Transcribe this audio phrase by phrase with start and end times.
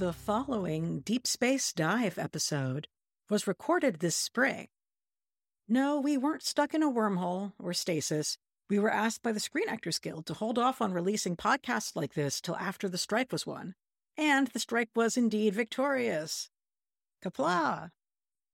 [0.00, 2.88] The following Deep Space Dive episode
[3.28, 4.68] was recorded this spring.
[5.68, 8.38] No, we weren't stuck in a wormhole or stasis.
[8.70, 12.14] We were asked by the Screen Actors Guild to hold off on releasing podcasts like
[12.14, 13.74] this till after the strike was won.
[14.16, 16.48] And the strike was indeed victorious.
[17.22, 17.90] Qapla'!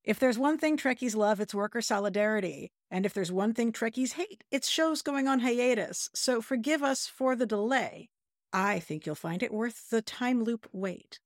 [0.02, 2.72] If there's one thing Trekkies love, it's worker solidarity.
[2.90, 6.10] And if there's one thing Trekkies hate, it's shows going on hiatus.
[6.12, 8.08] So forgive us for the delay.
[8.52, 11.20] I think you'll find it worth the time loop wait.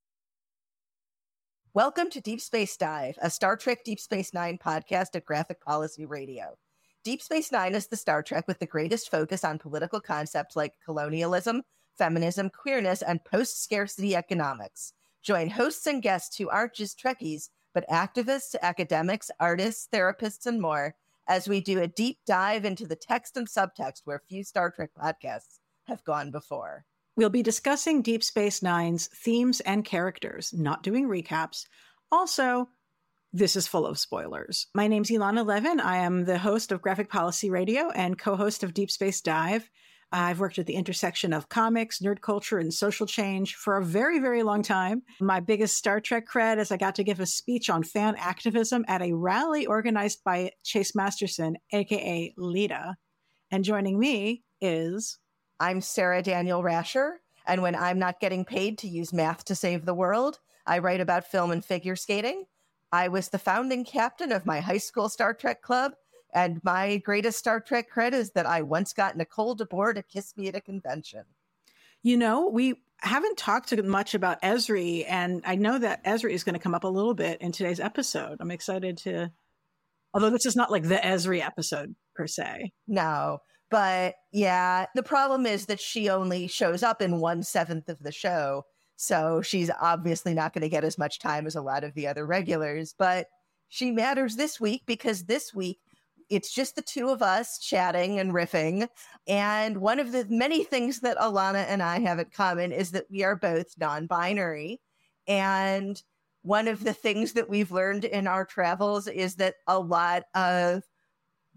[1.72, 6.04] Welcome to Deep Space Dive, a Star Trek Deep Space Nine podcast at Graphic Policy
[6.04, 6.56] Radio.
[7.04, 10.72] Deep Space Nine is the Star Trek with the greatest focus on political concepts like
[10.84, 11.62] colonialism,
[11.96, 14.94] feminism, queerness, and post scarcity economics.
[15.22, 20.96] Join hosts and guests who aren't just Trekkies, but activists, academics, artists, therapists, and more
[21.28, 24.90] as we do a deep dive into the text and subtext where few Star Trek
[25.00, 26.84] podcasts have gone before.
[27.20, 31.66] We'll be discussing Deep Space Nine's themes and characters, not doing recaps.
[32.10, 32.70] Also,
[33.30, 34.68] this is full of spoilers.
[34.74, 35.80] My name's Ilana Levin.
[35.80, 39.68] I am the host of Graphic Policy Radio and co host of Deep Space Dive.
[40.10, 44.18] I've worked at the intersection of comics, nerd culture, and social change for a very,
[44.18, 45.02] very long time.
[45.20, 48.82] My biggest Star Trek cred is I got to give a speech on fan activism
[48.88, 52.94] at a rally organized by Chase Masterson, aka Leeta.
[53.50, 55.18] And joining me is
[55.62, 59.84] I'm Sarah Daniel Rasher, and when I'm not getting paid to use math to save
[59.84, 62.46] the world, I write about film and figure skating.
[62.90, 65.92] I was the founding captain of my high school Star Trek club,
[66.32, 70.34] and my greatest Star Trek cred is that I once got Nicole DeBoer to kiss
[70.34, 71.24] me at a convention.
[72.02, 76.54] You know, we haven't talked much about Ezri, and I know that Ezri is going
[76.54, 78.38] to come up a little bit in today's episode.
[78.40, 79.30] I'm excited to,
[80.14, 82.72] although this is not like the Ezri episode per se.
[82.88, 87.98] No, but yeah, the problem is that she only shows up in one seventh of
[88.02, 88.64] the show.
[88.96, 92.06] So she's obviously not going to get as much time as a lot of the
[92.06, 92.94] other regulars.
[92.98, 93.28] But
[93.68, 95.78] she matters this week because this week
[96.28, 98.88] it's just the two of us chatting and riffing.
[99.26, 103.06] And one of the many things that Ilana and I have in common is that
[103.10, 104.80] we are both non binary.
[105.26, 106.00] And
[106.42, 110.82] one of the things that we've learned in our travels is that a lot of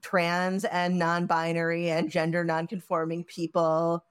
[0.03, 4.03] trans and non binary and gender non conforming people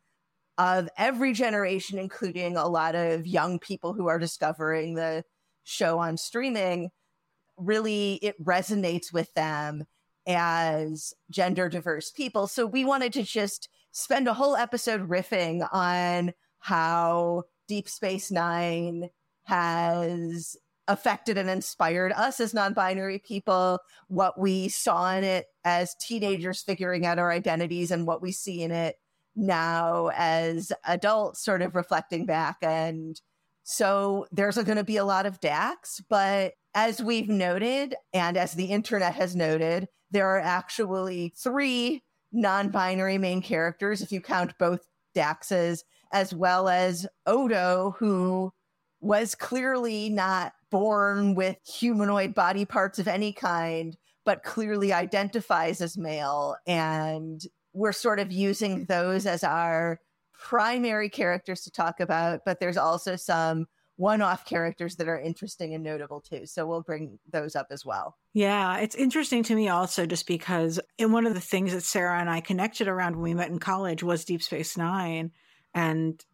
[0.58, 5.24] of every generation, including a lot of young people who are discovering the
[5.64, 6.90] show on streaming,
[7.56, 9.84] really it resonates with them
[10.26, 12.46] as gender diverse people.
[12.46, 19.08] So we wanted to just spend a whole episode riffing on how Deep Space Nine
[19.44, 20.56] has
[20.88, 23.78] affected and inspired us as non-binary people
[24.08, 28.62] what we saw in it as teenagers figuring out our identities and what we see
[28.62, 28.96] in it
[29.36, 32.56] now as adults sort of reflecting back.
[32.62, 33.20] And
[33.62, 38.54] so there's going to be a lot of dax but as we've noted and as
[38.54, 44.80] the internet has noted there are actually three non-binary main characters if you count both
[45.14, 48.52] daxes as well as odo who
[49.02, 55.98] was clearly not born with humanoid body parts of any kind, but clearly identifies as
[55.98, 56.56] male.
[56.66, 57.42] And
[57.74, 60.00] we're sort of using those as our
[60.32, 65.74] primary characters to talk about, but there's also some one off characters that are interesting
[65.74, 66.46] and notable too.
[66.46, 68.16] So we'll bring those up as well.
[68.32, 72.18] Yeah, it's interesting to me also just because in one of the things that Sarah
[72.18, 75.32] and I connected around when we met in college was Deep Space Nine.
[75.74, 76.24] And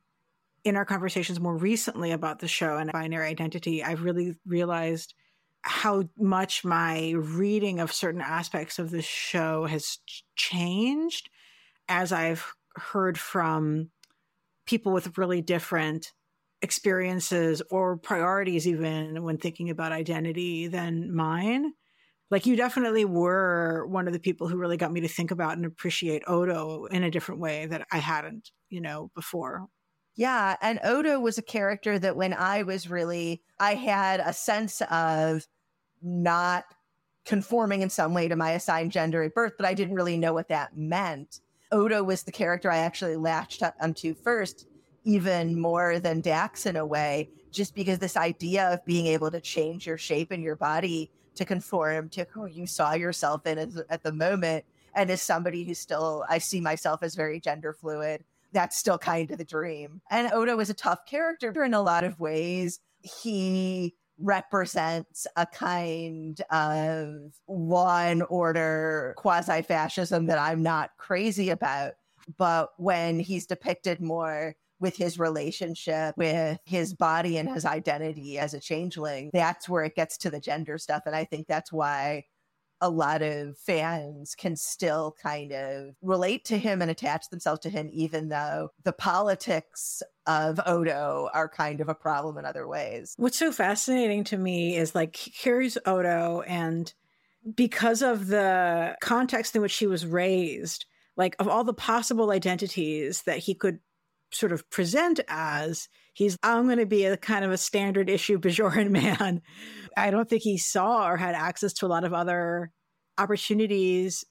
[0.64, 5.14] in our conversations more recently about the show and binary identity, I've really realized
[5.62, 9.98] how much my reading of certain aspects of the show has
[10.36, 11.30] changed
[11.88, 13.90] as I've heard from
[14.66, 16.12] people with really different
[16.62, 21.72] experiences or priorities, even when thinking about identity, than mine.
[22.30, 25.56] Like, you definitely were one of the people who really got me to think about
[25.56, 29.66] and appreciate Odo in a different way that I hadn't, you know, before.
[30.18, 30.56] Yeah.
[30.60, 35.46] And Odo was a character that when I was really, I had a sense of
[36.02, 36.64] not
[37.24, 40.32] conforming in some way to my assigned gender at birth, but I didn't really know
[40.32, 41.38] what that meant.
[41.70, 44.66] Odo was the character I actually latched onto first,
[45.04, 49.40] even more than Dax in a way, just because this idea of being able to
[49.40, 54.02] change your shape and your body to conform to who you saw yourself in at,
[54.02, 54.64] the moment.
[54.96, 59.30] And as somebody who still, I see myself as very gender fluid that's still kind
[59.30, 60.00] of the dream.
[60.10, 62.80] And Odo is a tough character in a lot of ways.
[63.00, 71.92] He represents a kind of law and order quasi fascism that I'm not crazy about.
[72.36, 78.54] But when he's depicted more with his relationship with his body and his identity as
[78.54, 79.30] a changeling.
[79.32, 81.02] That's where it gets to the gender stuff.
[81.06, 82.24] And I think that's why
[82.80, 87.70] a lot of fans can still kind of relate to him and attach themselves to
[87.70, 93.14] him, even though the politics of Odo are kind of a problem in other ways.
[93.16, 96.92] What's so fascinating to me is like here's Odo, and
[97.54, 100.86] because of the context in which he was raised,
[101.16, 103.80] like of all the possible identities that he could
[104.30, 108.38] sort of present as he's i'm going to be a kind of a standard issue
[108.38, 109.40] bajoran man.
[109.96, 112.70] I don't think he saw or had access to a lot of other
[113.16, 114.24] opportunities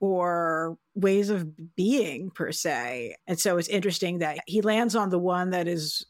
[0.00, 3.14] or ways of being per se.
[3.28, 6.04] And so it's interesting that he lands on the one that is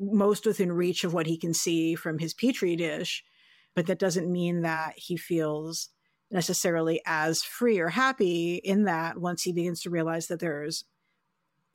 [0.00, 3.22] most within reach of what he can see from his petri dish
[3.74, 5.88] but that doesn't mean that he feels
[6.30, 10.84] necessarily as free or happy in that once he begins to realize that there's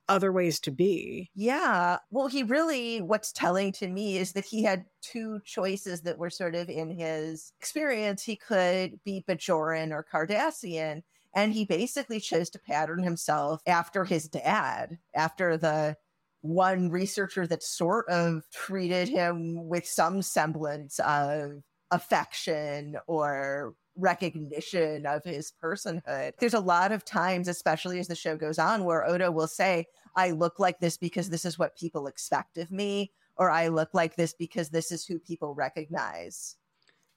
[0.07, 1.29] other ways to be.
[1.35, 1.97] Yeah.
[2.11, 6.29] Well, he really, what's telling to me is that he had two choices that were
[6.29, 8.23] sort of in his experience.
[8.23, 11.03] He could be Bajoran or Cardassian.
[11.33, 15.97] And he basically chose to pattern himself after his dad, after the
[16.41, 25.23] one researcher that sort of treated him with some semblance of affection or recognition of
[25.23, 26.33] his personhood.
[26.39, 29.85] There's a lot of times, especially as the show goes on, where Odo will say,
[30.15, 33.89] I look like this because this is what people expect of me, or I look
[33.93, 36.55] like this because this is who people recognize.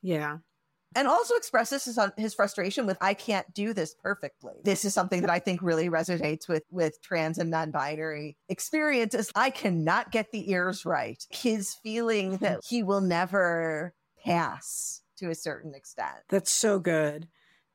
[0.02, 0.38] Yeah.
[0.96, 4.54] And also expresses his, his frustration with I can't do this perfectly.
[4.64, 9.30] This is something that I think really resonates with with trans and non-binary experiences.
[9.34, 11.22] I cannot get the ears right.
[11.30, 16.16] His feeling that he will never pass to a certain extent.
[16.28, 17.28] That's so good.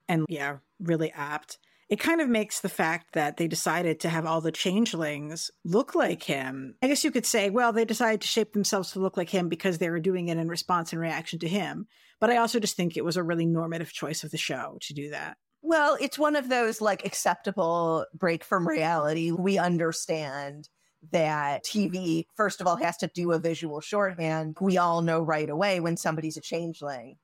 [0.07, 1.57] And yeah, really apt.
[1.89, 5.93] It kind of makes the fact that they decided to have all the changelings look
[5.93, 6.75] like him.
[6.81, 9.49] I guess you could say, well, they decided to shape themselves to look like him
[9.49, 11.87] because they were doing it in response and reaction to him.
[12.19, 14.93] But I also just think it was a really normative choice of the show to
[14.93, 15.37] do that.
[15.61, 19.31] Well, it's one of those like acceptable break from reality.
[19.31, 20.69] We understand
[21.11, 24.57] that TV, first of all, has to do a visual shorthand.
[24.59, 27.17] We all know right away when somebody's a changeling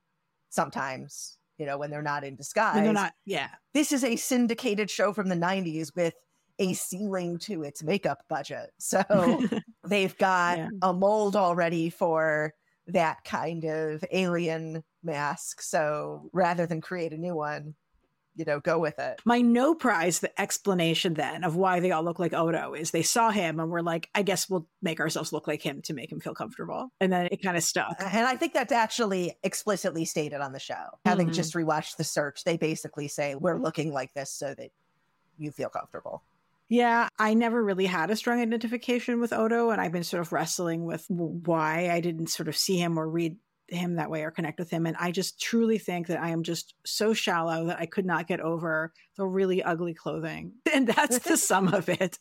[0.49, 2.75] sometimes, you know, when they're not in disguise.
[2.75, 3.49] When they're not, yeah.
[3.73, 6.13] This is a syndicated show from the 90s with
[6.59, 8.71] a ceiling to its makeup budget.
[8.79, 9.03] So
[9.87, 10.69] they've got yeah.
[10.81, 12.53] a mold already for
[12.87, 15.61] that kind of alien mask.
[15.61, 17.75] So rather than create a new one,
[18.39, 19.21] you know, go with it.
[19.25, 23.03] My no prize, the explanation then of why they all look like Odo is they
[23.03, 26.09] saw him and were like, I guess we'll make ourselves look like him to make
[26.09, 26.89] him feel comfortable.
[27.01, 27.97] And then it kind of stuck.
[27.99, 30.73] And I think that's actually explicitly stated on the show.
[30.73, 31.09] Mm-hmm.
[31.09, 34.71] Having just rewatched the search, they basically say, We're looking like this so that
[35.37, 36.23] you feel comfortable.
[36.69, 40.31] Yeah, I never really had a strong identification with Odo, and I've been sort of
[40.31, 43.37] wrestling with why I didn't sort of see him or read
[43.71, 44.85] him that way or connect with him.
[44.85, 48.27] And I just truly think that I am just so shallow that I could not
[48.27, 50.53] get over the really ugly clothing.
[50.71, 52.19] And that's the sum of it.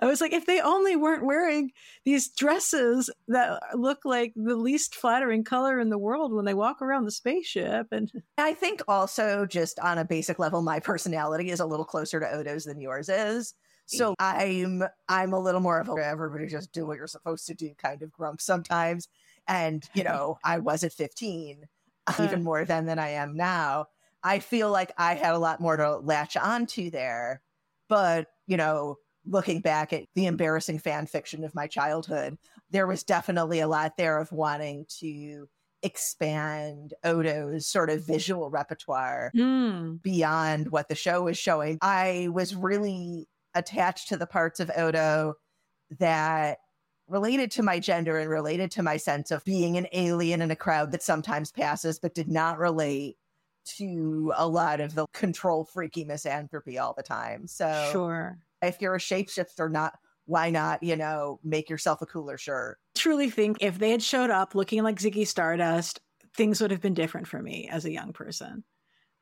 [0.00, 1.70] I was like, if they only weren't wearing
[2.04, 6.82] these dresses that look like the least flattering color in the world when they walk
[6.82, 7.86] around the spaceship.
[7.92, 12.20] And I think also just on a basic level, my personality is a little closer
[12.20, 13.54] to Odo's than yours is.
[13.86, 17.54] So I'm I'm a little more of a everybody just do what you're supposed to
[17.54, 19.08] do kind of grump sometimes.
[19.46, 21.64] And, you know, I was at 15,
[22.22, 23.86] even more then than I am now.
[24.22, 27.42] I feel like I had a lot more to latch onto there.
[27.88, 28.96] But, you know,
[29.26, 32.38] looking back at the embarrassing fan fiction of my childhood,
[32.70, 35.48] there was definitely a lot there of wanting to
[35.82, 40.00] expand Odo's sort of visual repertoire mm.
[40.02, 41.78] beyond what the show was showing.
[41.82, 45.34] I was really attached to the parts of Odo
[45.98, 46.58] that
[47.08, 50.56] related to my gender and related to my sense of being an alien in a
[50.56, 53.16] crowd that sometimes passes, but did not relate
[53.64, 57.46] to a lot of the control freaky misanthropy all the time.
[57.46, 58.38] So, sure.
[58.62, 59.94] If you're a shapeshifter, not
[60.26, 62.78] why not, you know, make yourself a cooler shirt?
[62.94, 66.00] Truly think if they had showed up looking like Ziggy Stardust,
[66.34, 68.64] things would have been different for me as a young person.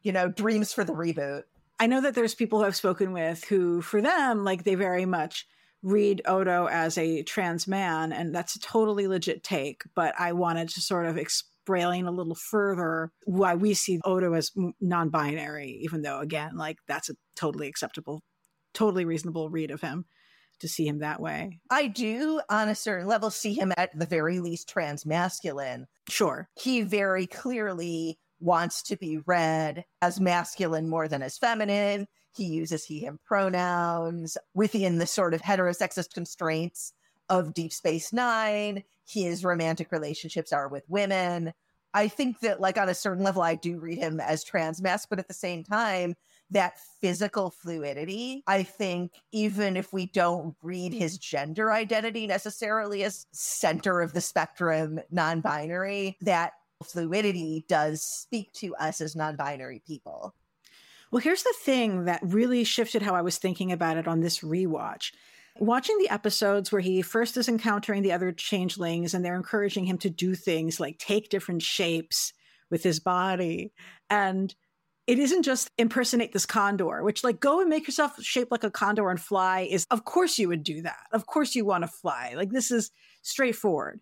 [0.03, 1.43] You know, dreams for the reboot.
[1.81, 5.05] I know that there's people who I've spoken with who, for them, like they very
[5.05, 5.47] much
[5.83, 9.83] read Odo as a trans man, and that's a totally legit take.
[9.95, 14.51] But I wanted to sort of explain a little further why we see Odo as
[14.81, 18.23] non-binary, even though again, like that's a totally acceptable,
[18.75, 20.05] totally reasonable read of him
[20.61, 21.59] to see him that way.
[21.71, 25.87] I do, on a certain level, see him at the very least trans masculine.
[26.09, 26.49] Sure.
[26.55, 32.07] He very clearly wants to be read as masculine more than as feminine.
[32.35, 36.93] He uses he, him pronouns within the sort of heterosexist constraints
[37.29, 38.85] of Deep Space Nine.
[39.07, 41.53] His romantic relationships are with women.
[41.95, 45.19] I think that, like, on a certain level, I do read him as transmasc, but
[45.19, 46.15] at the same time,
[46.51, 53.27] that physical fluidity, I think, even if we don't read his gender identity necessarily as
[53.33, 59.83] center of the spectrum, non binary, that fluidity does speak to us as non binary
[59.87, 60.35] people.
[61.13, 64.41] Well, here's the thing that really shifted how I was thinking about it on this
[64.41, 65.13] rewatch.
[65.59, 69.99] Watching the episodes where he first is encountering the other changelings and they're encouraging him
[69.99, 72.33] to do things like take different shapes
[72.71, 73.75] with his body.
[74.09, 74.55] And
[75.07, 78.71] it isn't just impersonate this condor, which, like, go and make yourself shaped like a
[78.71, 81.09] condor and fly is, of course, you would do that.
[81.13, 82.33] Of course, you want to fly.
[82.35, 82.91] Like, this is
[83.21, 84.01] straightforward.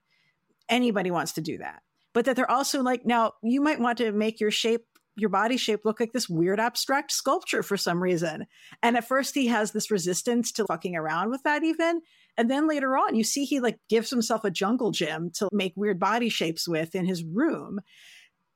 [0.69, 1.83] Anybody wants to do that.
[2.12, 4.85] But that they're also like, now you might want to make your shape
[5.21, 8.47] your body shape look like this weird abstract sculpture for some reason.
[8.83, 12.00] And at first he has this resistance to fucking around with that even.
[12.37, 15.73] And then later on you see he like gives himself a jungle gym to make
[15.77, 17.81] weird body shapes with in his room.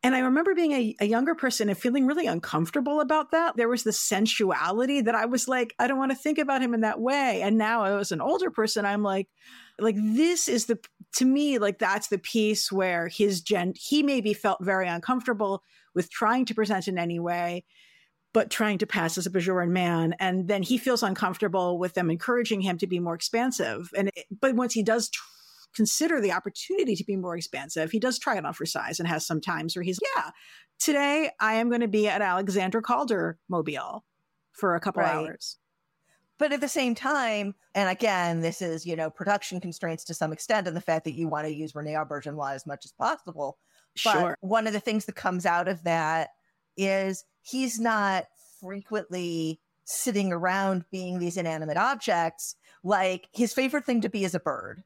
[0.04, 3.56] And I remember being a, a, younger person and feeling really uncomfortable about that.
[3.56, 6.74] There was this sensuality that I was like, I don't want to think about him
[6.74, 7.40] in that way.
[7.40, 9.28] And now as an older person, I'm like,
[9.78, 10.78] like this is the
[11.14, 15.62] to me, like that's the piece where his gen he maybe felt very uncomfortable
[15.94, 17.64] with trying to present in any way,
[18.32, 20.14] but trying to pass as a Bajoran man.
[20.18, 23.90] And then he feels uncomfortable with them encouraging him to be more expansive.
[23.96, 25.22] And it, but once he does tr-
[25.74, 29.08] consider the opportunity to be more expansive, he does try it on for size and
[29.08, 30.30] has some times where he's, yeah,
[30.78, 34.04] today I am going to be at Alexander Calder Mobile
[34.52, 35.14] for a couple right.
[35.14, 35.58] hours.
[36.38, 40.32] But at the same time, and again, this is, you know, production constraints to some
[40.32, 43.58] extent and the fact that you want to use Rene Auberjonois as much as possible.
[44.02, 44.38] But sure.
[44.40, 46.30] one of the things that comes out of that
[46.76, 48.24] is he's not
[48.60, 52.56] frequently sitting around being these inanimate objects.
[52.82, 54.82] Like his favorite thing to be is a bird.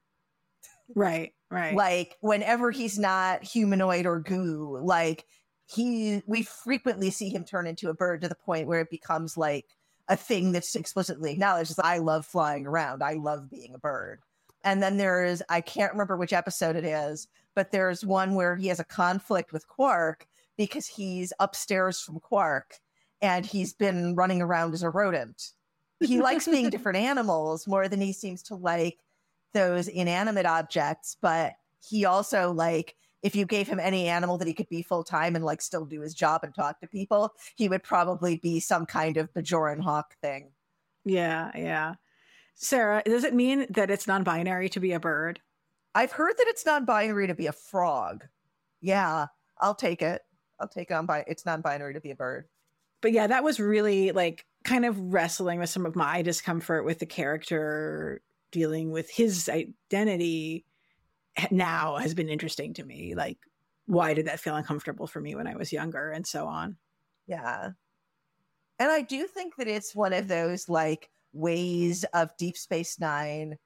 [0.95, 1.75] Right, right.
[1.75, 5.25] Like whenever he's not humanoid or goo, like
[5.67, 9.37] he we frequently see him turn into a bird to the point where it becomes
[9.37, 9.67] like
[10.09, 11.75] a thing that's explicitly acknowledged.
[11.83, 13.03] I love flying around.
[13.03, 14.21] I love being a bird.
[14.65, 18.55] And then there is, I can't remember which episode it is, but there's one where
[18.55, 22.77] he has a conflict with Quark because he's upstairs from Quark
[23.21, 25.55] and he's been running around as a rodent.
[25.99, 29.01] He likes being different animals more than he seems to like
[29.55, 34.55] those inanimate objects, but he also like if you gave him any animal that he
[34.55, 37.69] could be full time and like still do his job and talk to people, he
[37.69, 40.53] would probably be some kind of Bajoran hawk thing.
[41.05, 41.95] Yeah, yeah.
[42.55, 45.41] Sarah, does it mean that it's non binary to be a bird?
[45.99, 48.25] I've heard that it's non binary to be a frog.
[48.81, 49.27] Yeah,
[49.59, 50.23] I'll take it.
[50.61, 52.47] I'll take on by it's non binary to be a bird.
[53.01, 57.01] But yeah, that was really like kind of wrestling with some of my discomfort with
[57.01, 60.65] the character dealing with his identity
[61.51, 63.17] now has been interesting to me.
[63.17, 63.39] Like,
[63.87, 66.77] why did that feel uncomfortable for me when I was younger and so on?
[67.27, 67.71] Yeah.
[68.79, 73.59] And I do think that it's one of those like ways of Deep Space Nine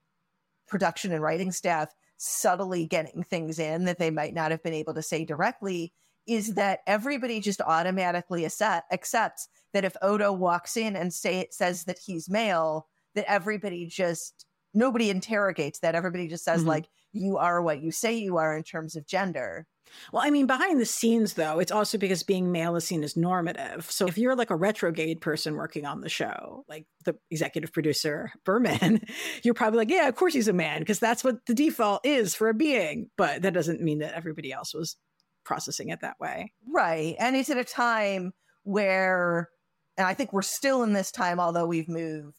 [0.67, 1.95] production and writing staff
[2.25, 5.93] subtly getting things in that they might not have been able to say directly
[6.29, 11.53] is that everybody just automatically accept, accepts that if Odo walks in and say it
[11.53, 12.87] says that he's male,
[13.17, 15.97] that everybody just nobody interrogates that.
[15.97, 16.69] Everybody just says mm-hmm.
[16.69, 19.67] like you are what you say you are in terms of gender.
[20.13, 23.17] Well, I mean, behind the scenes, though, it's also because being male is seen as
[23.17, 23.91] normative.
[23.91, 28.33] So if you're like a retrograde person working on the show, like the executive producer
[28.45, 29.03] Berman,
[29.43, 32.35] you're probably like, yeah, of course he's a man, because that's what the default is
[32.35, 33.11] for a being.
[33.17, 34.97] But that doesn't mean that everybody else was
[35.45, 36.53] processing it that way.
[36.67, 37.17] Right.
[37.19, 39.51] And it's at a time where,
[39.99, 42.37] and I think we're still in this time, although we've moved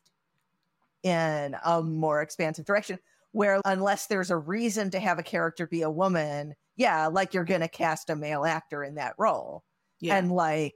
[1.04, 2.98] in a more expansive direction,
[3.34, 7.44] where unless there's a reason to have a character be a woman, yeah, like you're
[7.44, 9.64] going to cast a male actor in that role.
[10.00, 10.18] Yeah.
[10.18, 10.76] And like,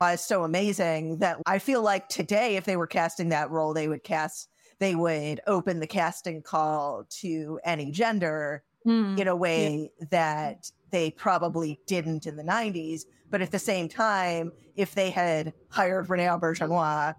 [0.00, 3.72] uh, it's so amazing that I feel like today, if they were casting that role,
[3.72, 4.48] they would cast,
[4.78, 9.18] they would open the casting call to any gender mm.
[9.18, 10.06] in a way yeah.
[10.10, 13.04] that they probably didn't in the 90s.
[13.30, 17.14] But at the same time, if they had hired Rene Auberjonois,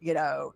[0.00, 0.54] you know,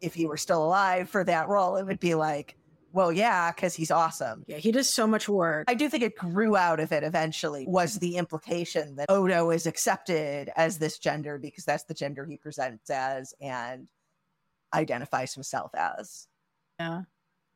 [0.00, 2.56] if he were still alive for that role, it would be like,
[2.92, 4.44] well, yeah, because he's awesome.
[4.46, 5.66] Yeah, he does so much work.
[5.68, 9.66] I do think it grew out of it eventually, was the implication that Odo is
[9.66, 13.88] accepted as this gender because that's the gender he presents as and
[14.74, 16.26] identifies himself as.
[16.78, 17.02] Yeah.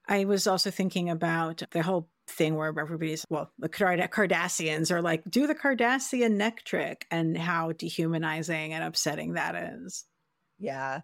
[0.06, 5.22] I was also thinking about the whole thing where everybody's, well, the Cardassians are like,
[5.28, 10.04] do the Cardassian neck trick and how dehumanizing and upsetting that is.
[10.58, 11.00] Yeah.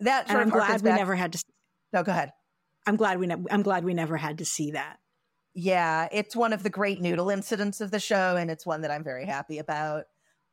[0.00, 1.42] That and I'm glad we back- never had to.
[1.92, 2.32] No, go ahead.
[2.86, 4.98] I'm glad we ne- I'm glad we never had to see that.
[5.54, 8.90] Yeah, it's one of the great noodle incidents of the show, and it's one that
[8.90, 10.04] I'm very happy about.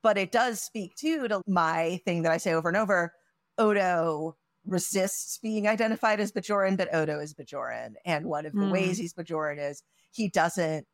[0.03, 3.13] But it does speak too to my thing that I say over and over.
[3.57, 7.93] Odo resists being identified as Bajoran, but Odo is Bajoran.
[8.05, 8.71] And one of the Mm.
[8.71, 10.85] ways he's Bajoran is he doesn't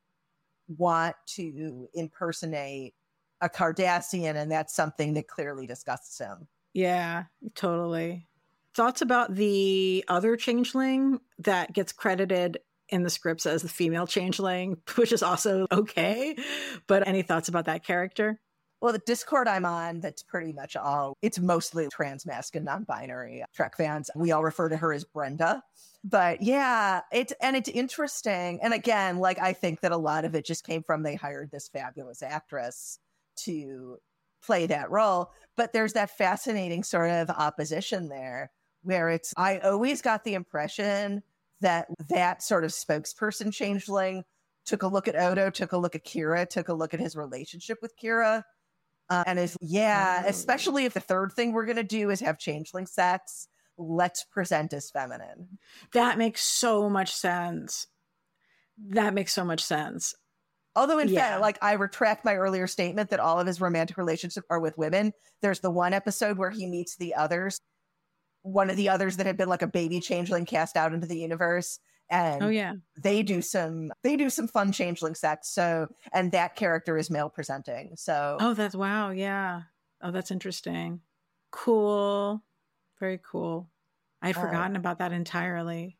[0.67, 2.95] want to impersonate
[3.41, 6.47] a Cardassian, and that's something that clearly disgusts him.
[6.73, 8.27] Yeah, totally.
[8.75, 14.77] Thoughts about the other changeling that gets credited in the scripts as the female changeling,
[14.95, 16.35] which is also okay.
[16.87, 18.39] But any thoughts about that character?
[18.81, 21.13] Well, the Discord I'm on, that's pretty much all.
[21.21, 24.11] It's mostly transmasc and non-binary Trek fans.
[24.13, 25.63] We all refer to her as Brenda.
[26.03, 28.59] But yeah, it's and it's interesting.
[28.61, 31.49] And again, like I think that a lot of it just came from they hired
[31.49, 32.99] this fabulous actress
[33.37, 33.97] to
[34.45, 35.31] play that role.
[35.55, 38.51] But there's that fascinating sort of opposition there
[38.85, 41.23] where it's I always got the impression
[41.61, 44.23] that that sort of spokesperson changeling
[44.65, 47.15] took a look at Odo, took a look at Kira, took a look at his
[47.15, 48.43] relationship with Kira,
[49.09, 50.29] uh, and is yeah, Oh.
[50.29, 54.89] especially if the third thing we're gonna do is have changeling sex, let's present as
[54.91, 55.57] feminine.
[55.93, 57.87] That makes so much sense.
[58.89, 60.13] That makes so much sense.
[60.75, 61.29] Although in Yeah.
[61.29, 64.77] fact, like I retract my earlier statement that all of his romantic relationships are with
[64.77, 65.13] women.
[65.41, 67.59] There's the one episode where he meets the others,
[68.45, 71.17] one of the others that had been like a baby changeling cast out into the
[71.17, 72.73] universe, and Oh yeah.
[73.01, 75.49] they do some they do some fun changeling sex.
[75.49, 77.95] So and that character is male presenting.
[77.97, 79.09] So Oh, that's wow.
[79.09, 79.63] Yeah.
[80.01, 81.01] Oh, that's interesting.
[81.51, 82.43] Cool.
[82.99, 83.69] Very cool.
[84.21, 85.97] I'd Uh, forgotten about that entirely.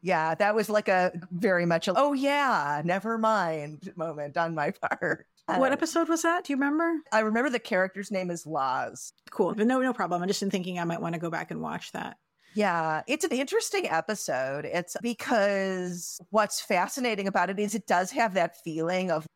[0.00, 4.70] yeah, that was like a very much a, oh yeah, never mind moment on my
[4.82, 5.26] part.
[5.48, 6.44] What Uh, episode was that?
[6.44, 7.00] Do you remember?
[7.10, 9.12] I remember the character's name is Laz.
[9.30, 9.54] Cool.
[9.54, 10.20] But no, no problem.
[10.20, 12.18] I'm just thinking I might want to go back and watch that.
[12.54, 14.66] Yeah, it's an interesting episode.
[14.66, 19.26] It's because what's fascinating about it is it does have that feeling of,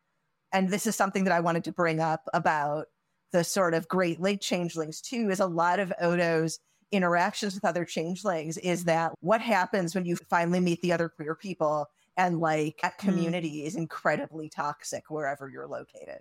[0.52, 2.86] and this is something that I wanted to bring up about
[3.32, 6.58] the sort of Great Link changelings too, is a lot of Odo's
[6.90, 11.34] interactions with other changelings is that what happens when you finally meet the other queer
[11.34, 13.06] people and like that Hmm.
[13.08, 16.20] community is incredibly toxic wherever you're located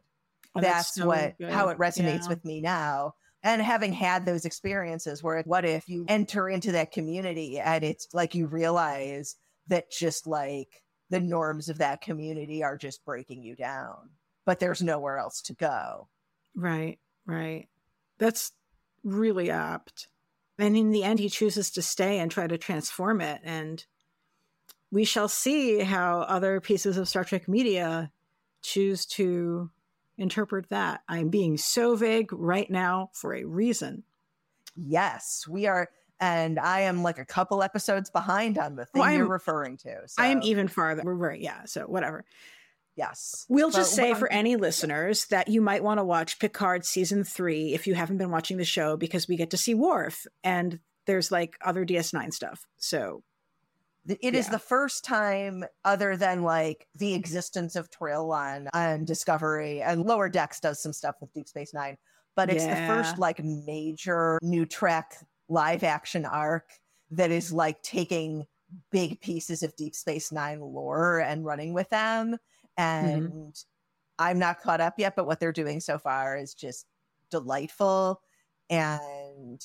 [0.56, 1.52] Oh, that's, so what good.
[1.52, 2.30] how it resonates Yeah.
[2.30, 6.92] with me now and having had those experiences where what if you enter into that
[6.92, 9.36] community and it's like you realize
[9.68, 14.10] that just like the norms of that community are just breaking you down
[14.46, 16.08] but there's nowhere else to go
[16.56, 17.70] Right, right.
[18.18, 18.52] That's
[19.04, 20.08] really apt.
[20.60, 23.42] And in the end, he chooses to stay and try to transform it.
[23.44, 23.84] And
[24.92, 28.12] we shall see how other pieces of Star Trek media
[28.62, 29.70] choose to
[30.18, 31.02] interpret that.
[31.08, 34.04] I'm being so vague right now for a reason.
[34.76, 39.12] yes we are and i am like a couple episodes behind on the thing Well,
[39.12, 41.02] you're I'm- referring to so I am even farther.
[41.04, 41.42] We're right.
[41.42, 41.66] Yeah.
[41.66, 42.24] So whatever.
[42.96, 46.86] yes We'll just say for I'm- any listeners that you might want to watch Picard
[46.86, 50.26] season three if you haven't been watching the show because we get to see Worf
[50.44, 52.66] and there's like other DS9 stuff.
[52.78, 53.24] So
[54.08, 54.54] It is Yeah.
[54.54, 60.28] the first time, other than like the existence of Trail Line and Discovery, and Lower
[60.28, 61.98] Decks does some stuff with Deep Space Nine,
[62.36, 65.16] but it's the first like major new Trek
[65.50, 66.72] live action arc
[67.12, 68.48] that is like taking
[68.90, 72.38] big pieces of Deep Space Nine lore and running with them.
[72.80, 73.26] Mm-hmm.
[73.26, 73.64] And
[74.18, 76.88] I'm not caught up yet, but what they're doing so far is just
[77.30, 78.22] delightful.
[78.70, 79.62] And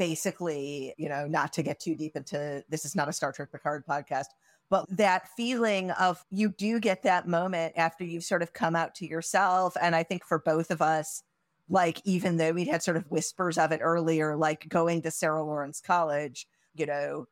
[0.00, 3.52] basically, you know, not to get too deep into this is not a Star Trek
[3.52, 4.28] Picard podcast,
[4.70, 8.94] but that feeling of you do get that moment after you've sort of come out
[8.94, 9.76] to yourself.
[9.78, 11.22] And I think for both of us,
[11.68, 15.44] like, even though we'd had sort of whispers of it earlier, like going to Sarah
[15.44, 17.26] Lawrence College, you know,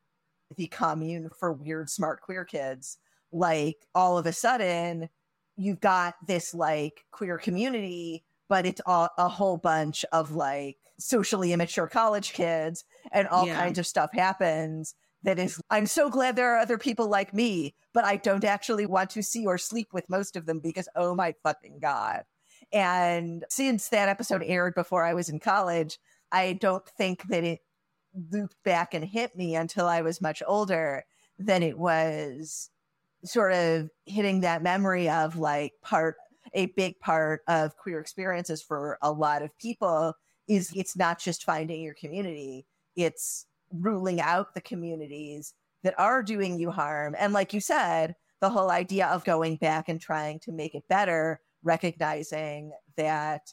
[0.59, 2.99] the commune for weird, smart queer kids,
[3.33, 5.09] like all of a sudden,
[5.57, 11.53] you've got this like queer community, but it's all, a whole bunch of like socially
[11.53, 13.57] immature college kids and all Yeah.
[13.57, 17.75] kinds of stuff happens that is i'm so glad there are other people like me
[17.95, 21.15] but i don't actually want to see or sleep with most of them because oh
[21.15, 22.23] my fucking god
[22.73, 25.99] and since that episode aired before i was in college
[26.33, 27.61] i don't think that it
[28.33, 31.05] looped back and hit me until i was much older
[31.39, 32.71] than it was
[33.25, 36.17] sort of hitting that memory of like part
[36.59, 40.13] a big part of queer experiences for a lot of people
[40.49, 42.67] is it's not just finding your community
[42.97, 48.51] it's ruling out the communities that are doing you harm and like you said the
[48.51, 53.53] whole idea of going back and trying to make it better recognizing that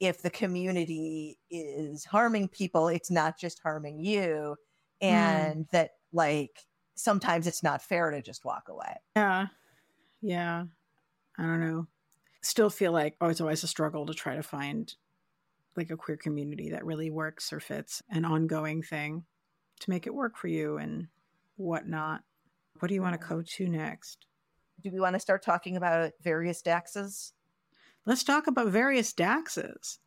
[0.00, 4.56] if the community is harming people it's not just harming you
[5.02, 5.06] mm.
[5.06, 8.96] and that like sometimes it's not fair to just walk away.
[9.14, 9.46] Yeah.
[10.22, 10.64] Yeah.
[11.38, 11.86] I don't know.
[12.46, 14.94] Still feel like oh, it's always a struggle to try to find
[15.76, 19.24] like a queer community that really works or fits an ongoing thing
[19.80, 21.08] to make it work for you and
[21.56, 22.20] whatnot.
[22.78, 24.26] What do you want to go to next?
[24.80, 27.32] Do we want to start talking about various daxes?
[28.04, 29.98] Let's talk about various daxes.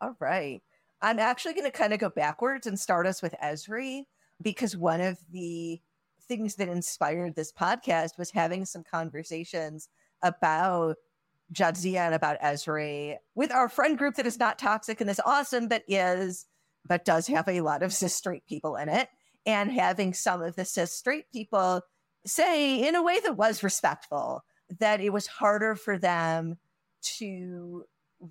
[0.00, 0.62] All right.
[1.00, 4.02] I'm actually going to kind of go backwards and start us with Ezri
[4.42, 5.80] because one of the
[6.26, 9.88] things that inspired this podcast was having some conversations
[10.24, 10.96] about
[11.54, 15.68] Jadzia and about Ezri with our friend group that is not toxic and is awesome,
[15.68, 16.46] but is,
[16.86, 19.08] but does have a lot of cis straight people in it.
[19.46, 21.82] And having some of the cis straight people
[22.26, 24.42] say, in a way that was respectful,
[24.80, 26.56] that it was harder for them
[27.18, 27.84] to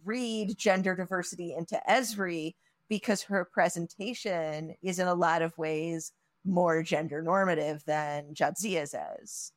[0.04, 2.56] read gender diversity into Ezri
[2.90, 6.12] because her presentation is in a lot of ways
[6.46, 9.52] more gender normative than Jadzia's is.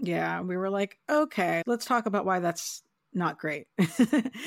[0.00, 2.82] Yeah, we were like, okay, let's talk about why that's
[3.14, 3.66] not great.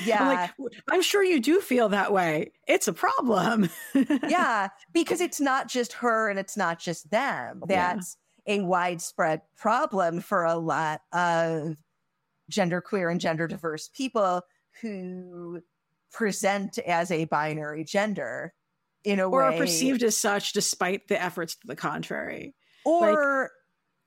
[0.04, 0.20] Yeah.
[0.20, 0.50] I'm, like,
[0.90, 2.52] I'm sure you do feel that way.
[2.66, 3.70] It's a problem.
[3.94, 7.62] yeah, because it's not just her and it's not just them.
[7.66, 8.56] That's yeah.
[8.56, 11.76] a widespread problem for a lot of
[12.48, 14.42] gender queer and gender diverse people
[14.80, 15.60] who
[16.12, 18.54] present as a binary gender
[19.04, 22.54] in a or way are perceived as such despite the efforts to the contrary
[22.84, 23.50] or like,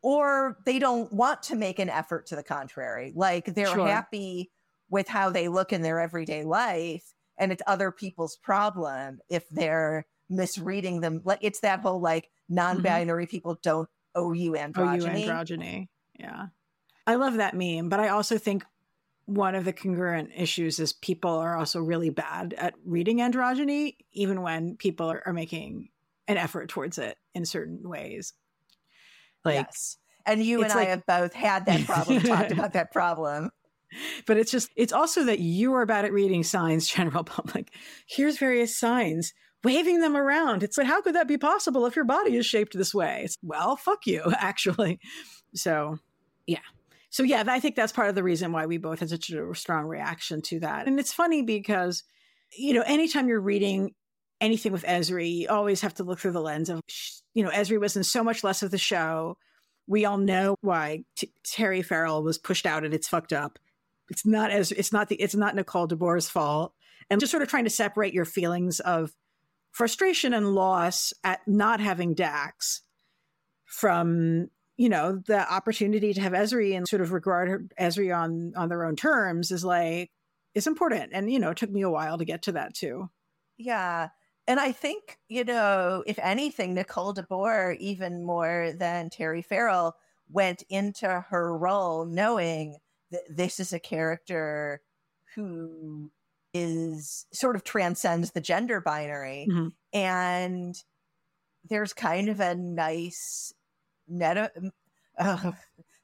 [0.01, 3.13] or they don't want to make an effort to the contrary.
[3.15, 3.87] Like they're sure.
[3.87, 4.51] happy
[4.89, 7.03] with how they look in their everyday life
[7.37, 11.21] and it's other people's problem if they're misreading them.
[11.23, 12.55] Like it's that whole like mm-hmm.
[12.55, 13.31] non-binary mm-hmm.
[13.31, 15.03] people don't owe you androgyny.
[15.03, 15.87] Owe you androgyny.
[16.19, 16.47] Yeah.
[17.07, 18.63] I love that meme, but I also think
[19.25, 24.41] one of the congruent issues is people are also really bad at reading androgyny, even
[24.41, 25.89] when people are, are making
[26.27, 28.33] an effort towards it in certain ways.
[29.43, 29.97] Like, yes.
[30.25, 33.49] And you and like, I have both had that problem, talked about that problem.
[34.25, 37.73] But it's just, it's also that you are bad at reading signs, general public.
[38.07, 40.63] Here's various signs, waving them around.
[40.63, 43.21] It's like, how could that be possible if your body is shaped this way?
[43.25, 44.99] It's, well, fuck you, actually.
[45.55, 45.97] So,
[46.47, 46.59] yeah.
[47.09, 49.53] So, yeah, I think that's part of the reason why we both had such a
[49.53, 50.87] strong reaction to that.
[50.87, 52.03] And it's funny because,
[52.57, 53.91] you know, anytime you're reading
[54.39, 56.79] anything with Ezri, you always have to look through the lens of,
[57.33, 59.37] you know, Ezri was in so much less of the show.
[59.87, 63.59] We all know why T- Terry Farrell was pushed out and it's fucked up.
[64.09, 66.73] It's not as it's not the it's not Nicole DeBoer's fault.
[67.09, 69.11] And just sort of trying to separate your feelings of
[69.71, 72.81] frustration and loss at not having Dax
[73.65, 78.69] from you know the opportunity to have Ezri and sort of regard Ezri on on
[78.69, 80.11] their own terms is like
[80.53, 81.11] is important.
[81.13, 83.09] And you know, it took me a while to get to that too.
[83.57, 84.09] Yeah.
[84.51, 89.95] And I think, you know, if anything, Nicole DeBoer, even more than Terry Farrell,
[90.29, 92.75] went into her role knowing
[93.11, 94.81] that this is a character
[95.35, 96.11] who
[96.53, 99.47] is sort of transcends the gender binary.
[99.49, 99.67] Mm-hmm.
[99.97, 100.75] And
[101.69, 103.53] there's kind of a nice
[104.05, 104.51] meta,
[105.17, 105.53] uh,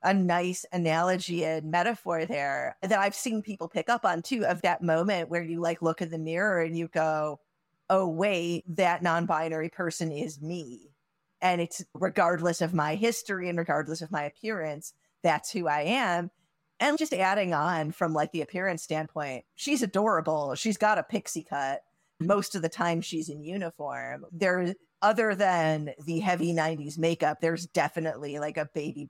[0.01, 4.61] a nice analogy and metaphor there that I've seen people pick up on too of
[4.61, 7.41] that moment where you like look in the mirror and you go,
[7.89, 10.91] oh, wait, that non binary person is me.
[11.41, 16.31] And it's regardless of my history and regardless of my appearance, that's who I am.
[16.79, 20.55] And just adding on from like the appearance standpoint, she's adorable.
[20.55, 21.81] She's got a pixie cut.
[22.19, 24.25] Most of the time she's in uniform.
[24.31, 29.07] There other than the heavy 90s makeup, there's definitely like a baby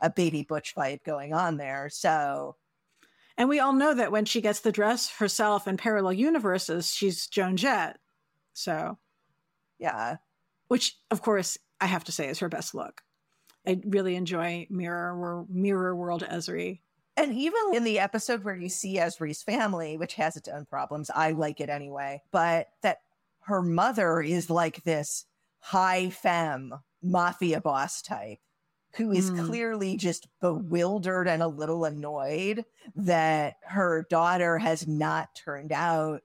[0.00, 1.88] a baby butch fight going on there.
[1.90, 2.56] So
[3.36, 7.28] and we all know that when she gets the dress herself in parallel universes, she's
[7.28, 7.96] Joan Jett.
[8.58, 8.98] So,
[9.78, 10.16] yeah.
[10.66, 13.02] Which, of course, I have to say is her best look.
[13.66, 16.80] I really enjoy Mirror Mirror World Ezri.
[17.16, 21.10] And even in the episode where you see Ezri's family, which has its own problems,
[21.14, 22.22] I like it anyway.
[22.32, 22.98] But that
[23.40, 25.24] her mother is like this
[25.60, 28.38] high femme mafia boss type
[28.96, 29.46] who is mm.
[29.46, 32.64] clearly just bewildered and a little annoyed
[32.96, 36.22] that her daughter has not turned out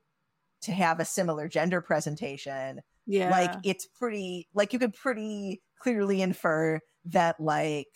[0.64, 2.82] to have a similar gender presentation.
[3.06, 3.30] Yeah.
[3.30, 7.88] Like it's pretty like you could pretty clearly infer that like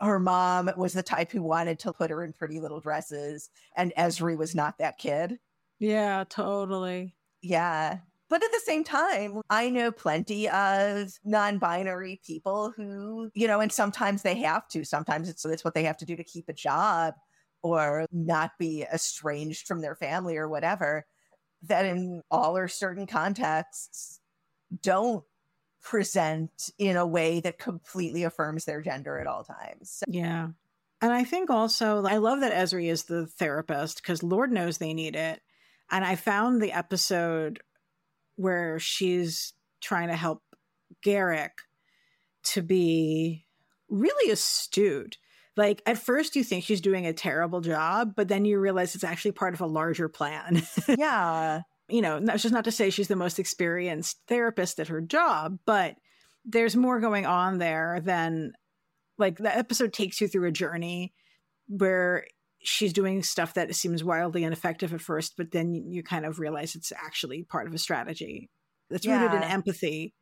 [0.00, 3.92] her mom was the type who wanted to put her in pretty little dresses and
[3.96, 5.38] Ezri was not that kid.
[5.78, 7.14] Yeah, totally.
[7.42, 7.98] Yeah.
[8.30, 13.60] But at the same time, I know plenty of non binary people who, you know,
[13.60, 14.84] and sometimes they have to.
[14.84, 17.14] Sometimes it's, it's what they have to do to keep a job
[17.62, 21.06] or not be estranged from their family or whatever
[21.68, 24.20] that in all or certain contexts
[24.82, 25.24] don't
[25.82, 30.02] present in a way that completely affirms their gender at all times.
[30.08, 30.48] Yeah.
[31.00, 34.94] And I think also, I love that Ezri is the therapist because Lord knows they
[34.94, 35.42] need it.
[35.90, 37.60] And I found the episode
[38.36, 40.42] where she's trying to help
[41.04, 41.50] Garak
[42.44, 43.46] to be
[43.90, 45.18] really astute.
[45.56, 49.04] Like at first, you think she's doing a terrible job, but then you realize it's
[49.04, 50.62] actually part of a larger plan.
[50.88, 51.62] yeah.
[51.88, 55.58] you know, that's just not to say she's the most experienced therapist at her job,
[55.64, 55.96] but
[56.44, 58.52] there's more going on there than
[59.16, 61.14] like the episode takes you through a journey
[61.68, 62.26] where
[62.64, 66.74] she's doing stuff that seems wildly ineffective at first, but then you kind of realize
[66.74, 68.50] it's actually part of a strategy
[68.90, 70.14] that's rooted in empathy,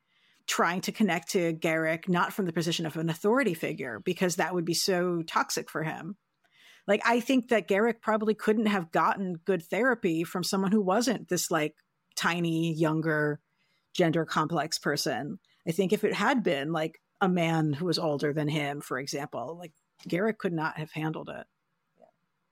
[0.46, 4.55] trying to connect to Garak, not from the position of an authority figure, because that
[4.55, 6.16] would be so toxic for him.
[6.87, 11.28] Like, I think that Garak probably couldn't have gotten good therapy from someone who wasn't
[11.28, 11.76] this like
[12.16, 13.40] tiny, younger,
[13.94, 15.38] gender complex person.
[15.66, 18.98] I think if it had been like a man who was older than him, for
[18.98, 19.72] example, like
[20.09, 21.46] Garak could not have handled it.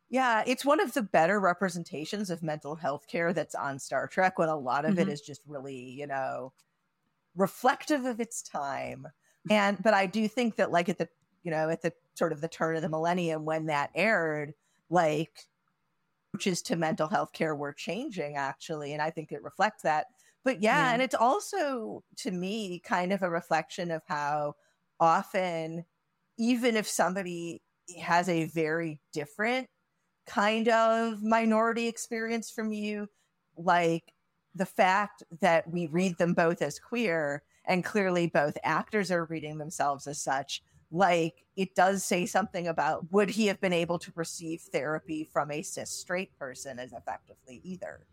[0.08, 4.38] Yeah, it's one of the better representations of mental health care that's on Star Trek
[4.38, 5.08] when a lot of it Mhm.
[5.08, 6.52] is just really, you know,
[7.40, 9.08] reflective of its time.
[9.48, 11.08] And but I do think that like at the,
[11.42, 14.54] you know, at the sort of the turn of the millennium when that aired,
[14.90, 15.46] like
[16.34, 20.06] approaches to mental health care were changing actually, and I think it reflects that.
[20.44, 20.92] But yeah, Yeah.
[20.92, 24.54] and it's also to me kind of a reflection of how
[24.98, 25.84] often
[26.38, 27.62] even if somebody
[28.00, 29.68] has a very different
[30.26, 33.08] kind of minority experience from you,
[33.56, 34.12] like
[34.54, 39.58] the fact that we read them both as queer and clearly both actors are reading
[39.58, 44.12] themselves as such, like it does say something about would he have been able to
[44.16, 48.06] receive therapy from a cis straight person as effectively either?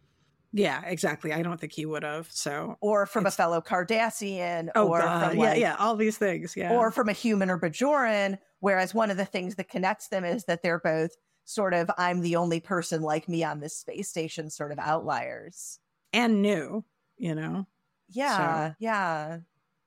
[0.54, 1.34] Yeah, exactly.
[1.34, 2.28] I don't think he would have.
[2.32, 5.30] So, Or from It's- a fellow Cardassian, oh, or God.
[5.32, 6.56] from yeah, yeah, all these things.
[6.56, 6.74] Yeah.
[6.74, 10.46] or from a human or Bajoran, whereas one of the things that connects them is
[10.46, 11.12] that they're both
[11.46, 15.80] sort of I'm the only person like me on this space station sort of outliers.
[16.18, 16.84] And new,
[17.16, 17.68] you know,
[18.10, 19.38] Yeah, yeah.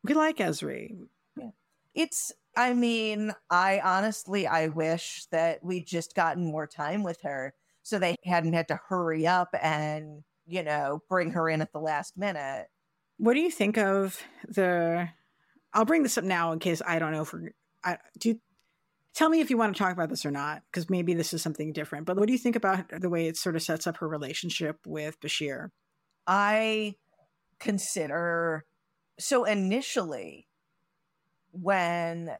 [0.04, 0.96] we like Ezri.
[1.92, 7.52] It's I mean, I honestly I wish that we'd just gotten more time with her
[7.82, 11.80] so they hadn't had to hurry up and, you know, bring her in at the
[11.80, 12.68] last minute.
[13.16, 15.08] What do you think of the?
[15.72, 17.50] I'll bring this up now in case I don't know if we're.
[17.82, 18.40] I, do you,
[19.14, 21.42] tell me if you want to talk about this or not, because maybe this is
[21.42, 22.06] something different.
[22.06, 24.76] But what do you think about the way it sort of sets up her relationship
[24.86, 25.70] with Bashir?
[26.26, 26.96] I
[27.60, 28.66] consider
[29.18, 30.48] so initially
[31.52, 32.36] when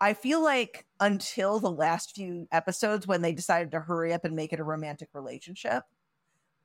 [0.00, 4.34] I feel like until the last few episodes when they decided to hurry up and
[4.36, 5.84] make it a romantic relationship,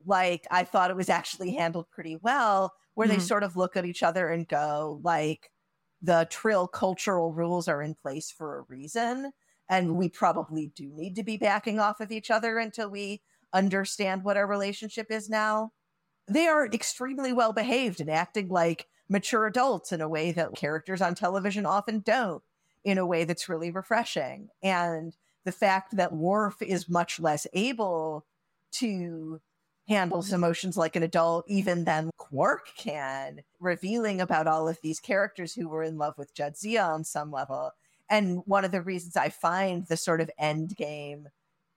[0.06, 3.20] like I thought it was actually handled pretty well, where they Mhm.
[3.20, 5.52] sort of look at each other and go, like,
[6.02, 9.34] the trill cultural rules are in place for a reason.
[9.70, 13.22] And we probably do need to be backing off of each other until we
[13.54, 15.74] understand what our relationship is now.
[16.30, 21.02] They are extremely well behaved and acting like mature adults in a way that characters
[21.02, 22.44] on television often don't,
[22.84, 24.50] in a way that's really refreshing.
[24.62, 25.16] And
[25.46, 28.26] the fact that Worf is much less able
[28.74, 29.42] to
[29.88, 35.00] handle his emotions like an adult, even than Quark can, revealing about all of these
[35.00, 37.72] characters who were in love with Jadzia on some level.
[38.08, 41.30] And one of the reasons I find the sort of end game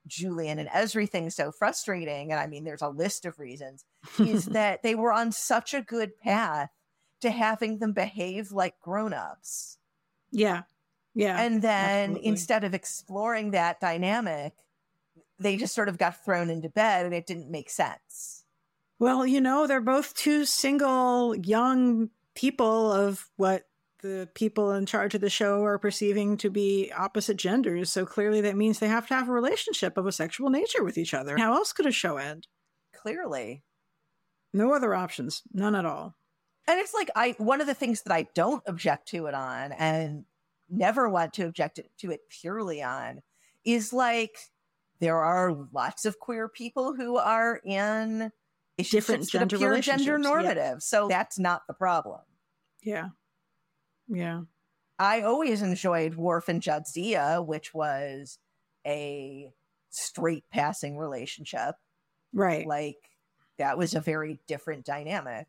[0.07, 3.85] Julian and Ezri thing so frustrating, and I mean, there's a list of reasons,
[4.19, 6.69] is that they were on such a good path
[7.21, 9.77] to having them behave like grown-ups.
[10.31, 10.63] yeah,
[11.15, 12.27] yeah, and then absolutely.
[12.27, 14.53] instead of exploring that dynamic,
[15.39, 18.45] they just sort of got thrown into bed and it didn't make sense.
[18.99, 23.65] Well, you know, they're both two single young people of what
[24.03, 27.89] the people in charge of the show are perceiving to be opposite genders.
[27.89, 30.97] So clearly that means they have to have a relationship of a sexual nature with
[30.97, 31.37] each other.
[31.37, 32.47] How else could a show end?
[32.93, 33.63] Clearly.
[34.53, 35.41] No other options.
[35.53, 36.15] None at all.
[36.67, 39.71] And it's like I one of the things that I don't object to it on
[39.71, 40.25] and
[40.69, 43.21] never want to object to it purely on
[43.65, 44.37] is like
[44.99, 48.31] there are lots of queer people who are in
[48.77, 50.29] Different relationships that gender appear gender relationships, yeah.
[50.29, 50.83] normative.
[50.83, 52.21] So that's not the problem.
[52.81, 53.09] Yeah.
[54.13, 54.41] Yeah.
[54.99, 58.37] I always enjoyed Worf and Jadzia, which was
[58.85, 59.49] a
[59.89, 61.75] straight passing relationship.
[62.33, 62.65] Right.
[62.65, 62.97] Like
[63.57, 65.47] that was a very different dynamic.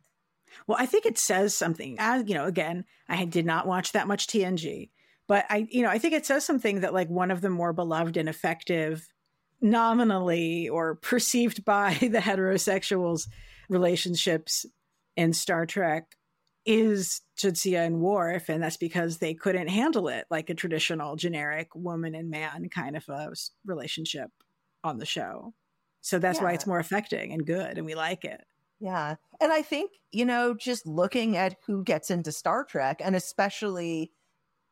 [0.66, 1.96] Well, I think it says something.
[1.98, 4.90] As you know, again, I did not watch that much TNG,
[5.26, 7.72] but I, you know, I think it says something that like one of the more
[7.72, 9.08] beloved and effective,
[9.60, 13.28] nominally or perceived by the heterosexuals
[13.68, 14.66] relationships
[15.16, 16.16] in Star Trek
[16.66, 21.74] is Jadzia and Worf, and that's because they couldn't handle it like a traditional generic
[21.74, 23.32] woman and man kind of a
[23.66, 24.30] relationship
[24.82, 25.52] on the show.
[26.00, 26.44] So that's yeah.
[26.44, 28.42] why it's more affecting and good, and we like it.
[28.80, 29.16] Yeah.
[29.40, 34.12] And I think, you know, just looking at who gets into Star Trek, and especially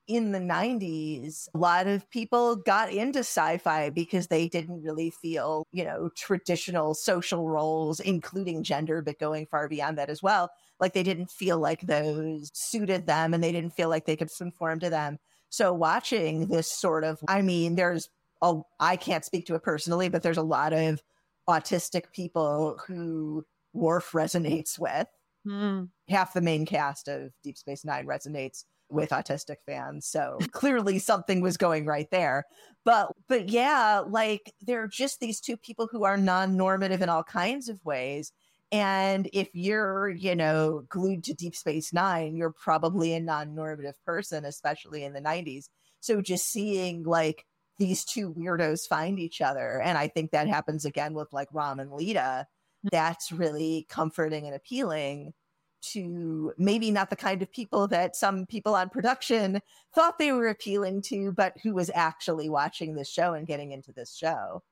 [0.08, 5.10] in the 90s, a lot of people got into sci fi because they didn't really
[5.10, 10.50] feel, you know, traditional social roles, including gender, but going far beyond that as well.
[10.82, 14.30] Like they didn't feel like those suited them and they didn't feel like they could
[14.36, 15.18] conform to them.
[15.48, 18.10] So watching this sort of, I mean, there's,
[18.42, 21.00] a, I can't speak to it personally, but there's a lot of
[21.48, 25.06] autistic people who Worf resonates with.
[25.46, 25.88] Mm.
[26.08, 30.06] Half the main cast of Deep Space Nine resonates with autistic fans.
[30.06, 32.44] So clearly something was going right there.
[32.84, 37.68] But but yeah, like they're just these two people who are non-normative in all kinds
[37.68, 38.32] of ways.
[38.72, 44.46] And if you're, you know, glued to Deep Space Nine, you're probably a non-normative person,
[44.46, 45.66] especially in the 90s.
[46.00, 47.44] So just seeing like
[47.78, 49.80] these two weirdos find each other.
[49.82, 52.46] And I think that happens again with like Rom and Leeta,
[52.84, 52.88] mm.
[52.90, 55.34] That's really comforting and appealing
[55.82, 59.60] to maybe not the kind of people that some people on production
[59.94, 63.92] thought they were appealing to, but who was actually watching this show and getting into
[63.92, 64.62] this show.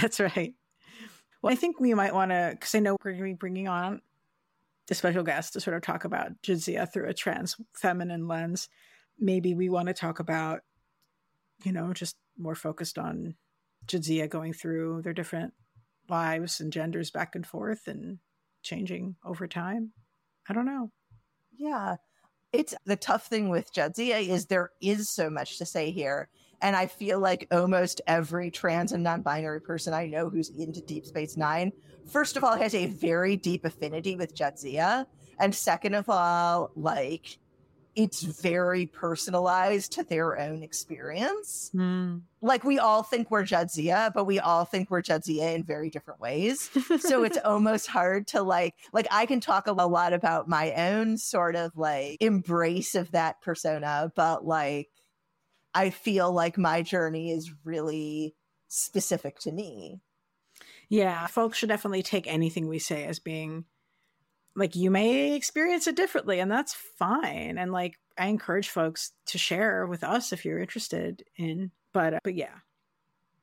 [0.00, 0.54] That's right.
[1.42, 3.68] Well, I think we might want to, because I know we're going to be bringing
[3.68, 4.00] on
[4.86, 8.68] the special guest to sort of talk about Jadzia through a trans feminine lens.
[9.18, 10.60] Maybe we want to talk about,
[11.64, 13.34] you know, just more focused on
[13.86, 15.52] Jadzia going through their different
[16.08, 18.18] lives and genders back and forth and
[18.62, 19.92] changing over time.
[20.48, 20.90] I don't know.
[21.56, 21.96] Yeah.
[22.52, 26.28] It's the tough thing with Jadzia is there is so much to say here.
[26.62, 30.80] And I feel like almost every trans and non binary person I know who's into
[30.80, 31.72] Deep Space Nine,
[32.10, 35.06] first of all, has a very deep affinity with Jadzia.
[35.40, 37.38] And second of all, like
[37.94, 41.70] it's very personalized to their own experience.
[41.74, 42.22] Mm.
[42.40, 46.20] Like we all think we're Jadzia, but we all think we're Jadzia in very different
[46.20, 46.70] ways.
[47.00, 51.18] so it's almost hard to like like I can talk a lot about my own
[51.18, 54.88] sort of like embrace of that persona, but like
[55.74, 58.34] I feel like my journey is really
[58.68, 60.00] specific to me.
[60.88, 63.64] Yeah, folks should definitely take anything we say as being
[64.54, 69.38] like you may experience it differently and that's fine and like i encourage folks to
[69.38, 72.56] share with us if you're interested in but uh, but yeah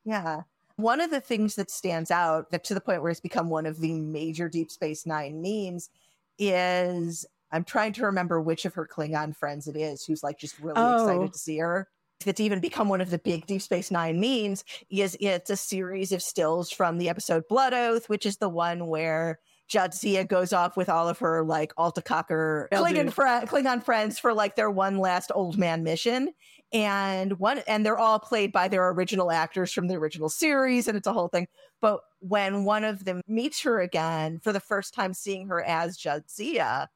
[0.04, 0.42] yeah
[0.76, 3.66] one of the things that stands out that to the point where it's become one
[3.66, 5.90] of the major deep space nine memes
[6.38, 10.58] is i'm trying to remember which of her klingon friends it is who's like just
[10.60, 11.04] really oh.
[11.04, 11.88] excited to see her
[12.24, 16.12] that's even become one of the big Deep Space Nine memes is it's a series
[16.12, 19.38] of stills from the episode Blood Oath, which is the one where
[19.70, 24.56] Jadzia goes off with all of her like Altacocker Klingon, fr- Klingon friends for like
[24.56, 26.30] their one last old man mission.
[26.72, 30.96] And one, and they're all played by their original actors from the original series, and
[30.96, 31.48] it's a whole thing.
[31.80, 35.98] But when one of them meets her again for the first time, seeing her as
[35.98, 36.86] Jadzia,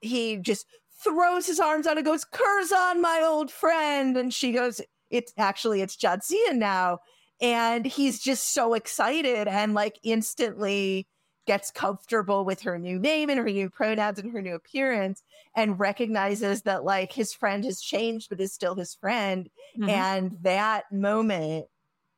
[0.00, 0.64] he just
[1.02, 4.16] throws his arms out and goes, Curzon, my old friend.
[4.16, 4.80] And she goes,
[5.10, 6.98] It's actually, it's Jadzia now.
[7.40, 11.06] And he's just so excited and like instantly
[11.48, 15.22] gets comfortable with her new name and her new pronouns and her new appearance
[15.56, 19.88] and recognizes that like his friend has changed but is still his friend mm-hmm.
[19.88, 21.64] and that moment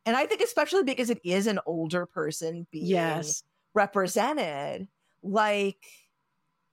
[0.04, 3.44] and i think especially because it is an older person being yes.
[3.72, 4.88] represented
[5.22, 5.86] like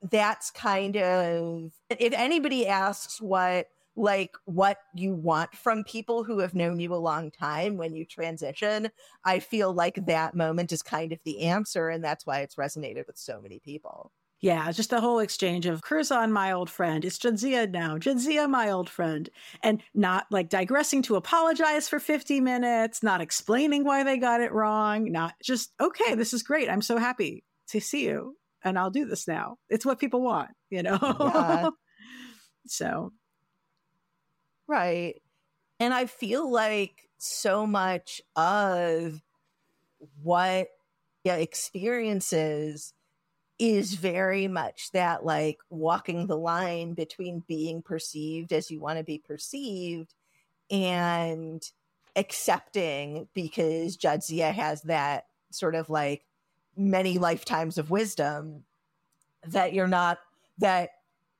[0.01, 3.67] that's kind of if anybody asks what
[3.98, 8.06] like what you want from people who have known you a long time when you
[8.06, 8.91] transition,
[9.25, 11.89] I feel like that moment is kind of the answer.
[11.89, 14.12] And that's why it's resonated with so many people.
[14.39, 17.04] Yeah, just the whole exchange of Curzon, my old friend.
[17.04, 17.98] It's Jadzia now.
[17.98, 19.27] Jadzia, my old friend.
[19.63, 24.54] And not like digressing to apologize for 50 minutes, not explaining why they got it
[24.54, 26.69] wrong, not just, okay, this is great.
[26.69, 28.35] I'm so happy to see you.
[28.63, 29.58] And I'll do this now.
[29.69, 30.97] It's what people want, you know?
[31.01, 31.69] Yeah.
[32.67, 33.12] so
[34.67, 35.21] Right.
[35.79, 39.21] And I feel like so much of
[40.21, 40.67] what
[41.23, 42.93] yeah, experiences
[43.60, 49.03] is very much that like walking the line between being perceived as you want to
[49.03, 50.13] be perceived
[50.69, 51.63] and
[52.15, 56.23] accepting because Jadzia has that sort of like
[56.78, 58.63] many lifetimes of wisdom
[59.46, 60.19] that you're not
[60.60, 60.90] that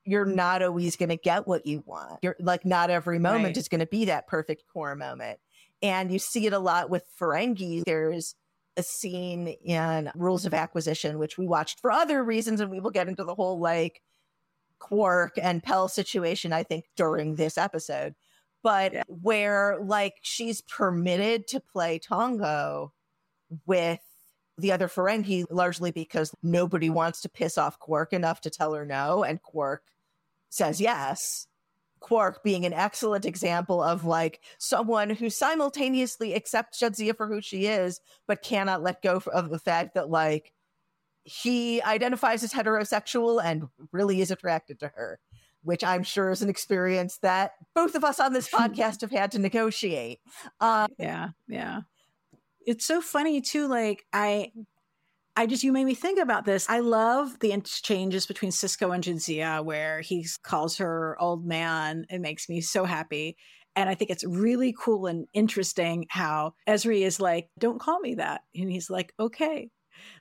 [0.08, 2.20] you're not always going to get what you want.
[2.22, 3.58] You're like, not every moment right.
[3.58, 5.40] is going to be that perfect core moment.
[5.82, 7.84] And you see it a lot with Ferengi.
[7.84, 8.34] There's
[8.78, 12.92] a scene in Rules of Acquisition, which we watched for other reasons, and we will
[12.92, 14.02] get into the whole like
[14.80, 18.16] Quark and Pel situation, I think, during this episode.
[18.64, 19.04] But yeah.
[19.08, 22.94] where like she's permitted to play Tongo
[23.66, 24.00] with
[24.58, 28.86] the other Ferengi largely because nobody wants to piss off Quark enough to tell her
[28.86, 29.84] no, and Quark
[30.50, 31.48] says yes.
[32.00, 37.66] Quark being an excellent example of like someone who simultaneously accepts Jadzia for who she
[37.66, 40.54] is, but cannot let go of the fact that like
[41.24, 45.20] he identifies as heterosexual and really is attracted to her,
[45.64, 49.32] which I'm sure is an experience that both of us on this podcast have had
[49.32, 50.20] to negotiate.
[50.62, 51.82] Um, yeah, yeah.
[52.68, 53.68] It's so funny too.
[53.68, 54.52] Like I,
[55.36, 56.70] I just you made me think about this.
[56.70, 62.06] I love the exchanges between Sisko and Jadzia, where he calls her old man.
[62.10, 63.38] It makes me so happy.
[63.76, 68.16] And I think it's really cool and interesting how Ezri is like, don't call me
[68.16, 68.42] that.
[68.54, 69.72] And he's like, okay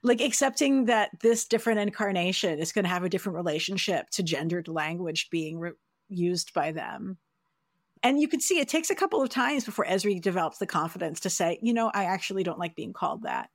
[0.03, 4.67] like accepting that this different incarnation is going to have a different relationship to gendered
[4.67, 5.71] language being re-
[6.09, 7.17] used by them.
[8.03, 11.19] And you can see it takes a couple of times before Ezri develops the confidence
[11.21, 13.49] to say, you know, I actually don't like being called that.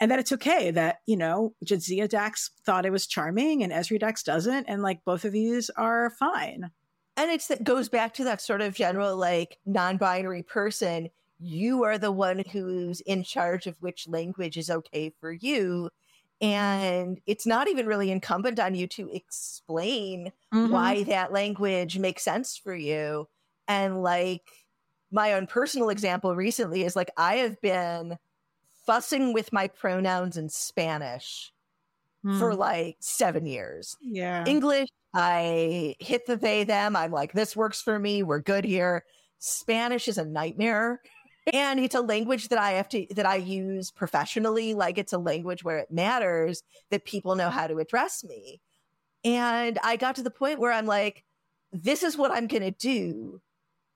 [0.00, 3.98] And that it's okay that, you know, Jadzia Dax thought it was charming and Ezri
[3.98, 4.64] Dax doesn't.
[4.64, 6.70] And like both of these are fine.
[7.16, 11.84] And it's that goes back to that sort of general like non binary person you
[11.84, 15.90] are the one who's in charge of which language is okay for you
[16.40, 20.72] and it's not even really incumbent on you to explain mm-hmm.
[20.72, 23.28] why that language makes sense for you
[23.68, 24.42] and like
[25.10, 28.16] my own personal example recently is like i have been
[28.86, 31.52] fussing with my pronouns in spanish
[32.24, 32.38] mm.
[32.38, 37.80] for like seven years yeah english i hit the they them i'm like this works
[37.80, 39.04] for me we're good here
[39.38, 41.00] spanish is a nightmare
[41.52, 44.74] and it's a language that I have to that I use professionally.
[44.74, 48.60] Like it's a language where it matters that people know how to address me.
[49.24, 51.24] And I got to the point where I'm like,
[51.72, 53.40] this is what I'm gonna do.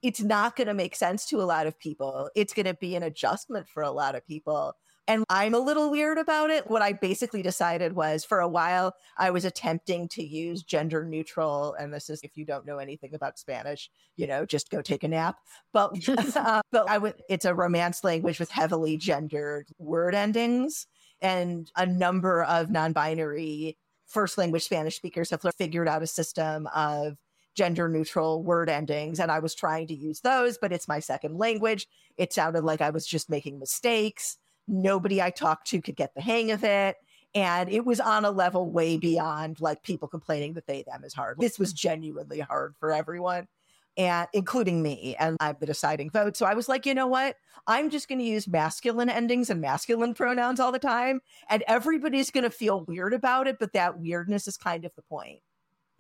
[0.03, 2.31] It's not gonna make sense to a lot of people.
[2.35, 4.75] It's gonna be an adjustment for a lot of people.
[5.09, 6.69] And I'm a little weird about it.
[6.69, 11.75] What I basically decided was for a while, I was attempting to use gender neutral.
[11.81, 15.05] And this is, if you don't know anything about Spanish, you know, just go take
[15.05, 15.39] a nap.
[15.73, 20.87] But, uh, but I would, it's a romance language with heavily gendered word endings.
[21.23, 26.69] And a number of non binary first language Spanish speakers have figured out a system
[26.75, 27.17] of
[27.59, 29.19] gender neutral word endings.
[29.19, 31.89] And I was trying to use those, but it's my second language.
[32.17, 34.39] It sounded like I was just making mistakes.
[34.69, 36.97] Nobody I talked to could get the hang of it.
[37.35, 41.13] And it was on a level way beyond like people complaining that they, them is
[41.13, 41.39] hard.
[41.41, 43.49] This was genuinely hard for everyone
[43.97, 47.35] and including me and i'm the deciding vote so i was like you know what
[47.67, 52.31] i'm just going to use masculine endings and masculine pronouns all the time and everybody's
[52.31, 55.41] going to feel weird about it but that weirdness is kind of the point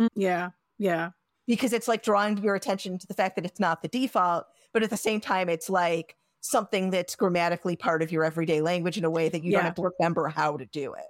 [0.00, 1.10] mm, yeah yeah
[1.48, 4.84] because it's like drawing your attention to the fact that it's not the default but
[4.84, 9.04] at the same time it's like something that's grammatically part of your everyday language in
[9.04, 9.58] a way that you yeah.
[9.58, 11.04] don't have to remember how to do it.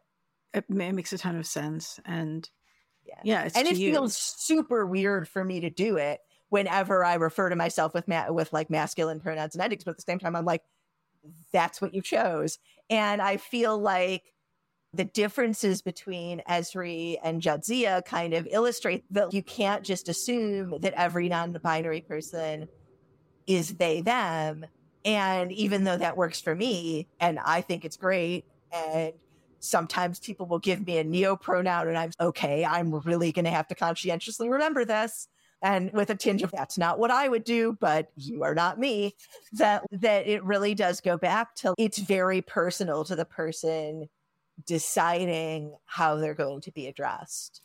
[0.55, 2.01] It, it makes a ton of sense.
[2.05, 2.49] And
[3.05, 3.93] yeah, yeah and it use.
[3.93, 8.31] feels super weird for me to do it whenever I refer to myself with ma-
[8.31, 10.63] with like masculine pronouns and endings, but at the same time, I'm like,
[11.53, 12.59] that's what you chose.
[12.89, 14.23] And I feel like
[14.95, 20.95] the differences between Ezri and Jadzia kind of illustrate that you can't just assume that
[20.95, 22.69] every non-binary person
[23.47, 24.65] is they them
[25.05, 29.13] and even though that works for me and I think it's great, and
[29.61, 33.51] sometimes people will give me a neo pronoun and I'm okay, I'm really going to
[33.51, 35.29] have to conscientiously remember this.
[35.61, 38.79] And with a tinge of that's not what I would do, but you are not
[38.79, 39.17] me,
[39.55, 44.09] that that it really does go back to it's very personal to the person
[44.67, 47.61] deciding how they're going to be addressed.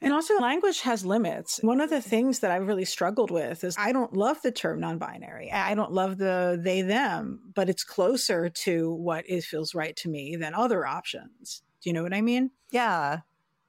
[0.00, 1.60] And also, language has limits.
[1.62, 4.80] One of the things that I've really struggled with is I don't love the term
[4.80, 5.50] non binary.
[5.50, 10.10] I don't love the they, them, but it's closer to what it feels right to
[10.10, 11.62] me than other options.
[11.80, 12.50] Do you know what I mean?
[12.70, 13.20] Yeah.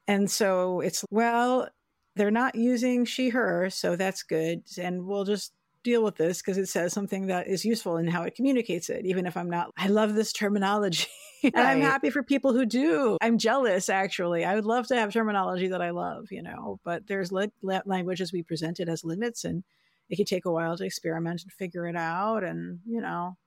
[0.07, 1.69] And so it's, well,
[2.15, 4.63] they're not using she, her, so that's good.
[4.77, 5.53] And we'll just
[5.85, 9.05] deal with this because it says something that is useful in how it communicates it,
[9.05, 11.07] even if I'm not, I love this terminology.
[11.43, 11.67] and right.
[11.67, 13.17] I'm happy for people who do.
[13.21, 14.43] I'm jealous, actually.
[14.43, 18.19] I would love to have terminology that I love, you know, but there's le- language
[18.19, 19.63] as we present it as limits and
[20.09, 22.43] it can take a while to experiment and figure it out.
[22.43, 23.37] And, you know,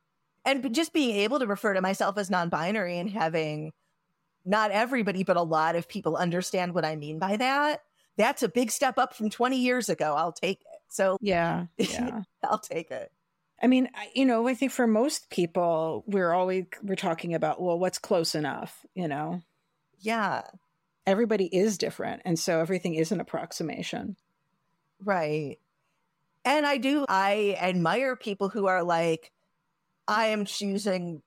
[0.45, 3.73] and just being able to refer to myself as non binary and having
[4.45, 7.83] not everybody, but a lot of people understand what I mean by that.
[8.17, 10.15] That's a big step up from 20 years ago.
[10.17, 10.78] I'll take it.
[10.89, 12.23] So yeah, yeah.
[12.45, 13.13] I'll take it.
[13.63, 17.79] I mean, you know, I think for most people, we're always we're talking about well,
[17.79, 19.43] what's close enough, you know.
[20.01, 20.43] Yeah.
[21.07, 22.23] everybody is different.
[22.25, 24.17] And so everything is an approximation.
[25.03, 25.59] Right.
[26.45, 29.33] And I do, I admire people who are like,
[30.07, 31.23] I am choosing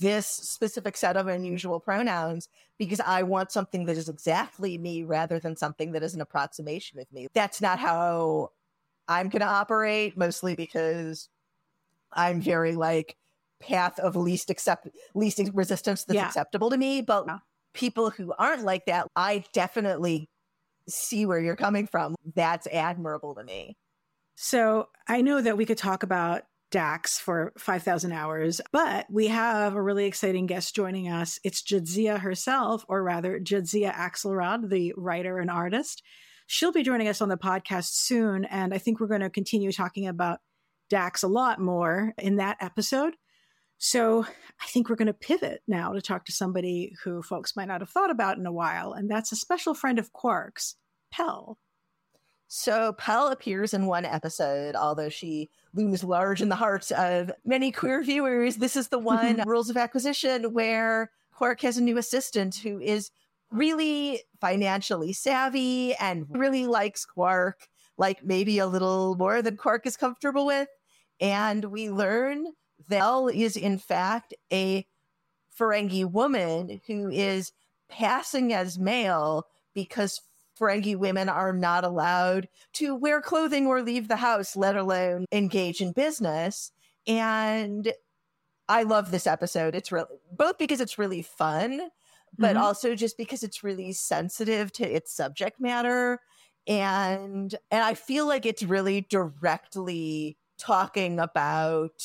[0.00, 2.48] this specific set of unusual pronouns
[2.78, 7.00] because I want something that is exactly me rather than something that is an approximation
[7.00, 7.28] of me.
[7.34, 8.50] That's not how
[9.08, 11.28] I'm going to operate, mostly because
[12.12, 13.16] I'm very like
[13.60, 16.26] path of least accept least resistance that's yeah.
[16.26, 17.00] acceptable to me.
[17.02, 17.38] But yeah.
[17.72, 20.28] people who aren't like that, I definitely
[20.88, 22.14] see where you're coming from.
[22.34, 23.76] That's admirable to me.
[24.36, 29.76] So I know that we could talk about Dax for 5,000 hours, but we have
[29.76, 31.38] a really exciting guest joining us.
[31.44, 36.02] It's Jadzia herself, or rather, Jadzia Axelrod, the writer and artist.
[36.46, 39.72] She'll be joining us on the podcast soon, and I think we're going to continue
[39.72, 40.40] talking about
[40.90, 43.16] Dax a lot more in that episode.
[43.78, 47.68] So I think we're going to pivot now to talk to somebody who folks might
[47.68, 50.76] not have thought about in a while, and that's a special friend of Quark's,
[51.10, 51.58] Pel.
[52.46, 57.72] So Pel appears in one episode, although she looms large in the hearts of many
[57.72, 58.56] queer viewers.
[58.56, 59.48] This is the one mm-hmm.
[59.48, 63.10] Rules of Acquisition where Quark has a new assistant who is
[63.54, 69.96] really financially savvy and really likes Quark, like maybe a little more than Quark is
[69.96, 70.68] comfortable with.
[71.20, 72.46] And we learn
[72.88, 74.86] that is in fact a
[75.58, 77.52] Ferengi woman who is
[77.88, 80.20] passing as male because
[80.58, 85.80] Ferengi women are not allowed to wear clothing or leave the house, let alone engage
[85.80, 86.72] in business.
[87.06, 87.92] And
[88.68, 89.74] I love this episode.
[89.74, 91.90] It's really both because it's really fun,
[92.38, 92.64] but mm-hmm.
[92.64, 96.20] also just because it's really sensitive to its subject matter.
[96.66, 102.02] And and I feel like it's really directly talking about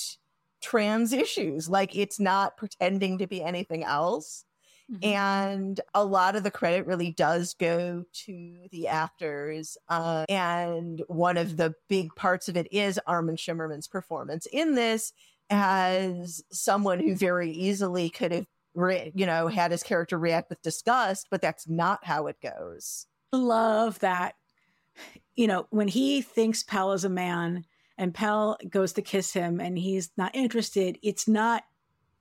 [0.61, 1.69] trans issues.
[1.69, 4.43] Like it's not pretending to be anything else.
[4.91, 5.05] Mm-hmm.
[5.07, 9.77] And a lot of the credit really does go to the actors.
[9.88, 15.13] Uh, and one of the big parts of it is Armin Shimerman's performance in this
[15.51, 20.61] as someone who very easily could have, re- you know, had his character react with
[20.61, 23.07] disgust, but that's not how it goes.
[23.32, 24.36] Love that.
[25.36, 27.65] You know, when he thinks Pel is a man
[27.97, 31.63] and Pel goes to kiss him and he's not interested, it's not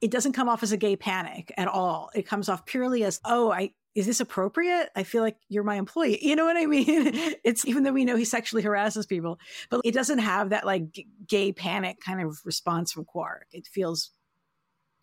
[0.00, 2.10] it doesn't come off as a gay panic at all.
[2.14, 4.90] It comes off purely as, oh, I is this appropriate?
[4.94, 6.20] I feel like you're my employee.
[6.22, 6.86] You know what I mean?
[7.44, 9.40] it's even though we know he sexually harasses people,
[9.70, 13.46] but it doesn't have that like g- gay panic kind of response from Quark.
[13.50, 14.10] It feels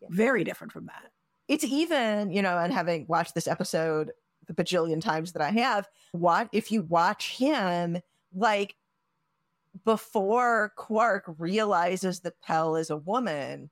[0.09, 1.11] very different from that.
[1.47, 4.11] It's even, you know, and having watched this episode
[4.47, 7.99] the bajillion times that I have, what if you watch him
[8.33, 8.75] like
[9.83, 13.69] before Quark realizes that Pel is a woman,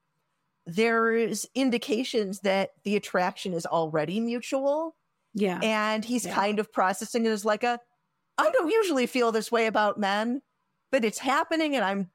[0.65, 4.95] there's indications that the attraction is already mutual.
[5.33, 5.59] Yeah.
[5.61, 6.35] And he's yeah.
[6.35, 7.79] kind of processing it as like a,
[8.37, 10.41] I don't usually feel this way about men,
[10.91, 12.09] but it's happening and I'm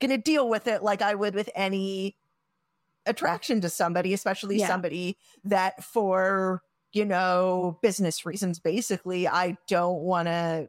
[0.00, 2.16] going to deal with it like I would with any
[3.08, 4.68] attraction to somebody, especially yeah.
[4.68, 10.68] somebody that for, you know, business reasons, basically, I don't want to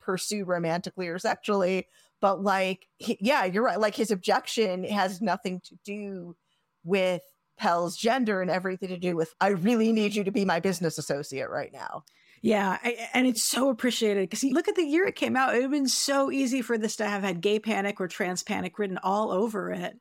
[0.00, 1.86] pursue romantically or sexually.
[2.20, 3.80] But like, yeah, you're right.
[3.80, 6.36] Like his objection has nothing to do
[6.84, 7.22] with
[7.58, 10.98] Pel's gender and everything to do with, I really need you to be my business
[10.98, 12.04] associate right now.
[12.42, 15.50] Yeah, I, and it's so appreciated because look at the year it came out.
[15.50, 18.42] It would have been so easy for this to have had gay panic or trans
[18.42, 19.98] panic written all over it.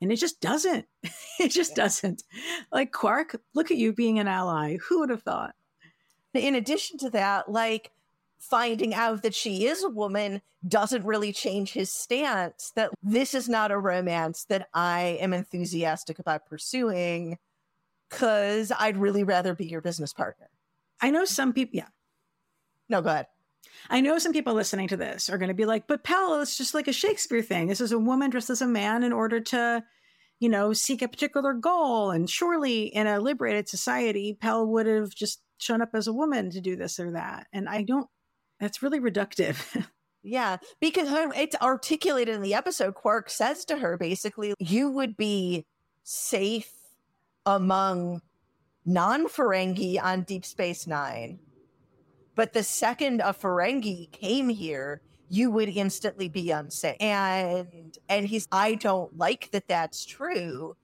[0.00, 0.86] And it just doesn't.
[1.40, 1.84] it just yeah.
[1.84, 2.22] doesn't.
[2.72, 4.76] Like Quark, look at you being an ally.
[4.88, 5.54] Who would have thought?
[6.34, 7.92] In addition to that, like
[8.38, 13.48] finding out that she is a woman doesn't really change his stance that this is
[13.48, 17.38] not a romance that I am enthusiastic about pursuing
[18.08, 20.48] because I'd really rather be your business partner.
[21.00, 21.88] I know some people, yeah.
[22.88, 23.26] No, go ahead.
[23.90, 26.56] I know some people listening to this are going to be like, but Pel, it's
[26.56, 27.68] just like a Shakespeare thing.
[27.68, 29.84] This is a woman dressed as a man in order to,
[30.40, 32.10] you know, seek a particular goal.
[32.10, 36.50] And surely in a liberated society, Pel would have just shown up as a woman
[36.50, 37.46] to do this or that.
[37.52, 38.08] And I don't
[38.60, 39.86] that's really reductive.
[40.22, 42.94] yeah, because it's articulated in the episode.
[42.94, 45.66] Quark says to her basically, you would be
[46.02, 46.72] safe
[47.44, 48.22] among
[48.84, 51.38] non Ferengi on Deep Space Nine.
[52.36, 56.96] But the second a Ferengi came here, you would instantly be unsafe.
[57.00, 60.76] And and he's I don't like that that's true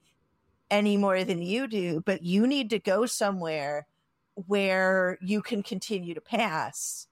[0.70, 3.86] any more than you do, but you need to go somewhere
[4.34, 7.06] where you can continue to pass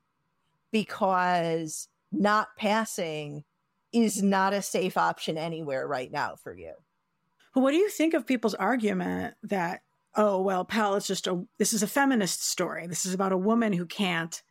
[0.73, 3.45] because not passing
[3.93, 6.73] is not a safe option anywhere right now for you.
[7.53, 9.83] What do you think of people's argument that
[10.17, 12.87] oh well, Pel is just a this is a feminist story.
[12.87, 14.43] This is about a woman who can't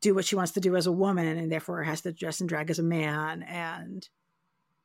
[0.00, 2.48] do what she wants to do as a woman and therefore has to dress and
[2.48, 4.08] drag as a man and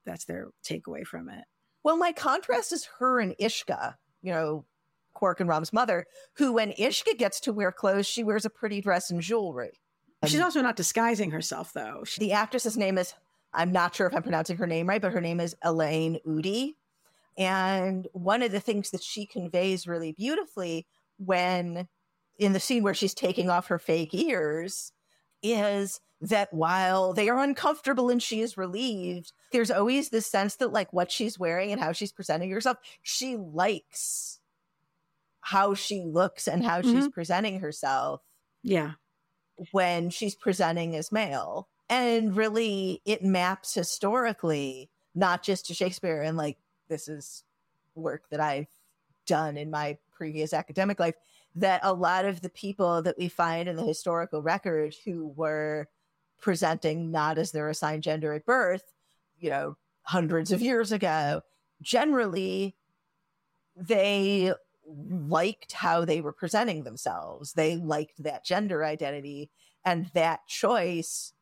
[0.06, 1.46] that's their takeaway from it.
[1.84, 4.66] Well, my contrast is her and Ishka, you know,
[5.14, 6.06] Quark and Rom's mother,
[6.36, 9.80] who when Ishka gets to wear clothes, she wears a pretty dress and jewelry.
[10.26, 12.04] She's also not disguising herself though.
[12.04, 13.14] She- the actress's name is
[13.54, 16.76] I'm not sure if I'm pronouncing her name right, but her name is Helene Udy.
[17.38, 21.88] And one of the things that she conveys really beautifully when
[22.38, 24.92] in the scene where she's taking off her fake ears
[25.44, 30.72] is that while they are uncomfortable and she is relieved, there's always this sense that,
[30.74, 34.40] like, what she's wearing and how she's presenting herself, she likes
[35.42, 36.96] how she looks and how mm-hmm.
[36.96, 38.22] she's presenting herself.
[38.64, 38.94] Yeah.
[39.72, 41.68] When she's presenting as male.
[41.90, 46.58] And really, it maps historically, not just to Shakespeare and like
[46.88, 47.44] this is
[47.96, 48.68] work that I've
[49.26, 51.16] done in my previous academic life
[51.56, 55.88] that a lot of the people that we find in the historical record who were
[56.42, 58.94] presenting not as their assigned gender at birth,
[59.40, 61.42] you know, hundreds of years ago,
[61.82, 62.76] generally
[63.76, 64.54] they
[64.88, 67.54] liked how they were presenting themselves.
[67.54, 69.50] They liked that gender identity
[69.84, 71.34] and that choice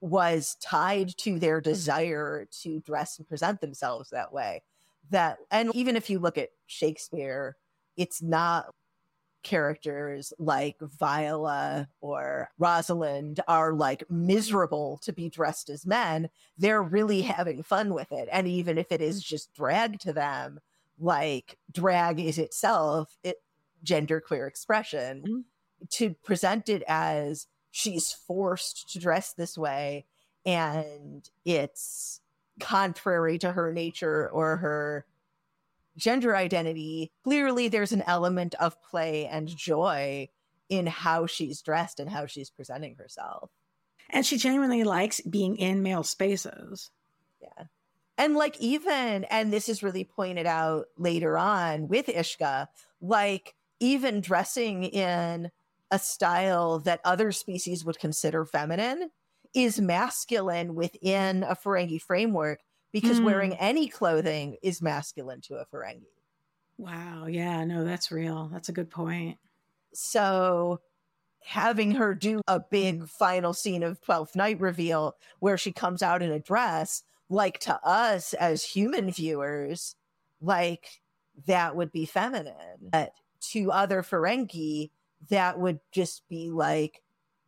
[0.00, 4.62] was tied to their desire to dress and present themselves that way.
[5.10, 7.56] That, and even if you look at Shakespeare,
[7.96, 8.74] it's not
[9.42, 16.28] characters like Viola or Rosalind are like miserable to be dressed as men.
[16.58, 18.28] They're really having fun with it.
[18.30, 20.60] And even if it is just drag to them,
[20.98, 23.36] like drag is itself it
[23.82, 25.40] gender queer expression mm-hmm.
[25.90, 27.46] to present it as
[27.78, 30.04] she's forced to dress this way
[30.44, 32.20] and it's
[32.58, 35.06] contrary to her nature or her
[35.96, 37.12] gender identity.
[37.22, 40.28] Clearly there's an element of play and joy
[40.68, 43.48] in how she's dressed and how she's presenting herself.
[44.10, 46.90] And she genuinely likes being in male spaces.
[47.40, 47.66] Yeah.
[48.16, 52.66] And like even and this is really pointed out later on with ishka
[53.00, 55.52] like even dressing in
[55.90, 59.10] a style that other species would consider feminine
[59.54, 62.60] is masculine within a Ferengi framework
[62.92, 63.24] because mm.
[63.24, 66.06] wearing any clothing is masculine to a Ferengi.
[66.76, 67.26] Wow.
[67.26, 68.48] Yeah, no, that's real.
[68.52, 69.38] That's a good point.
[69.92, 70.80] So
[71.42, 76.22] having her do a big final scene of 12th night reveal where she comes out
[76.22, 79.96] in a dress, like to us as human viewers,
[80.40, 81.00] like
[81.46, 82.90] that would be feminine.
[82.92, 83.12] But
[83.50, 84.90] to other Ferengi,
[85.30, 87.02] that would just be like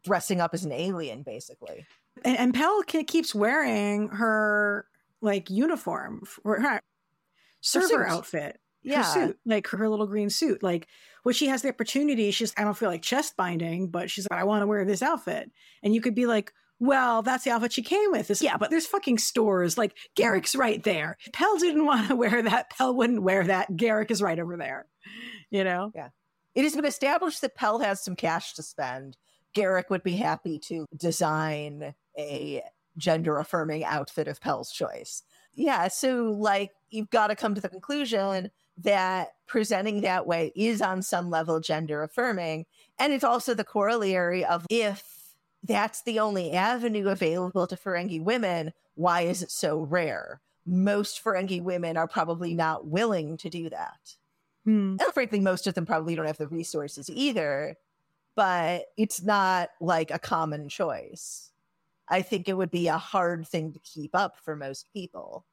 [0.05, 1.87] dressing up as an alien, basically.
[2.25, 4.87] And, and Pel keeps wearing her
[5.21, 6.81] like uniform, or her
[7.61, 10.63] server outfit, yeah, suit, like her little green suit.
[10.63, 10.89] Like
[11.23, 14.41] when she has the opportunity, she's I don't feel like chest binding, but she's like,
[14.41, 15.51] I want to wear this outfit,
[15.83, 18.31] and you could be like, well, that's the outfit she came with.
[18.31, 19.77] It's, yeah, but there's fucking stores.
[19.77, 21.19] Like Garak's right there.
[21.33, 22.71] Pel didn't want to wear that.
[22.71, 23.71] Pel wouldn't wear that.
[23.73, 24.87] Garak is right over there.
[25.51, 25.93] You know?
[25.95, 26.09] Yeah.
[26.55, 29.17] It has been established that Pel has some cash to spend.
[29.55, 32.63] Garak would be happy to design a
[32.97, 35.23] gender affirming outfit of Pel's choice.
[35.55, 40.81] Yeah, so like you've got to come to the conclusion that presenting that way is
[40.81, 42.67] on some level gender affirming.
[42.99, 45.05] And it's also the corollary of if
[45.63, 50.41] that's the only avenue available to Ferengi women, why is it so rare?
[50.67, 54.17] Most Ferengi women are probably not willing to do that.
[54.71, 54.97] Hmm.
[55.01, 57.77] And frankly, most of them probably don't have the resources either,
[58.37, 61.51] but it's not like a common choice.
[62.09, 65.45] I think it would be a hard thing to keep up for most people.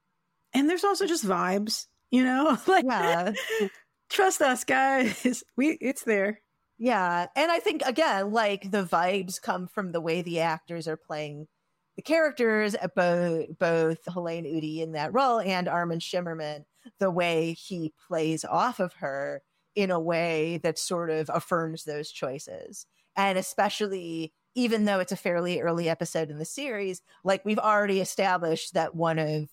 [0.53, 2.59] And there's also just vibes, you know?
[2.67, 3.33] like yeah.
[4.09, 5.43] trust us guys.
[5.55, 6.39] We it's there.
[6.77, 7.25] Yeah.
[7.35, 11.47] And I think again, like the vibes come from the way the actors are playing
[11.95, 16.65] the characters, both both Helene Udy in that role and Armin Shimerman
[16.99, 19.41] the way he plays off of her
[19.75, 22.85] in a way that sort of affirms those choices.
[23.15, 27.99] And especially, even though it's a fairly early episode in the series, like we've already
[27.99, 29.49] established that one of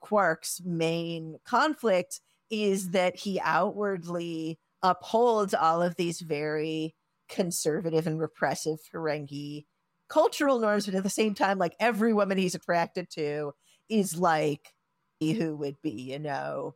[0.00, 2.20] Quark's main conflict
[2.50, 6.94] is that he outwardly upholds all of these very
[7.28, 9.66] conservative and repressive Ferengi
[10.08, 13.52] cultural norms, but at the same time, like every woman he's attracted to
[13.88, 14.74] is like
[15.20, 16.74] who would be, you know,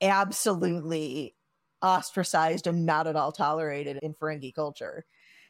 [0.00, 1.34] absolutely
[1.82, 5.04] ostracized and not at all tolerated in Ferengi culture.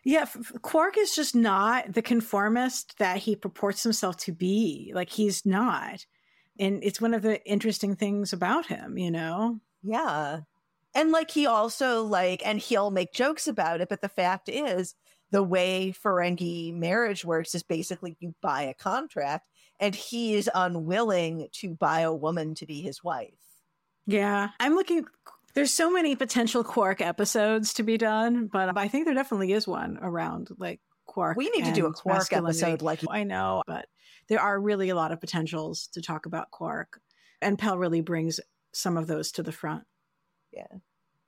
[0.05, 0.27] Yeah,
[0.63, 4.93] Quark is just not the conformist that he purports himself to be.
[4.95, 6.07] Like he's not.
[6.59, 9.61] And it's one of the interesting things about him, you know?
[9.83, 10.41] Yeah.
[10.95, 14.95] And like he also like, and he'll make jokes about it, but the fact is,
[15.33, 19.49] the way Ferengi marriage works is basically you buy a contract,
[19.81, 23.35] and he is unwilling to buy a woman to be his wife.
[24.07, 25.05] Yeah, I'm looking.
[25.55, 29.67] There's so many potential Quark episodes to be done, but I think there definitely is
[29.67, 31.37] one around like Quark.
[31.37, 33.87] We need to do a Quark episode, like I know, but
[34.29, 37.01] there are really a lot of potentials to talk about Quark,
[37.41, 38.41] and Pel really brings
[38.73, 39.85] some of those to the front.
[40.53, 40.79] Yeah,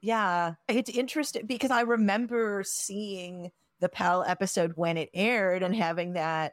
[0.00, 6.14] yeah, it's interesting because I remember seeing the Pel episode when it aired and having
[6.14, 6.52] that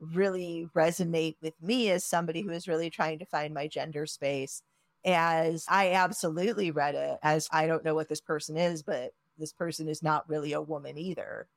[0.00, 4.62] really resonate with me as somebody who is really trying to find my gender space
[5.04, 9.52] as I absolutely read it as I don't know what this person is, but this
[9.52, 11.48] person is not really a woman either.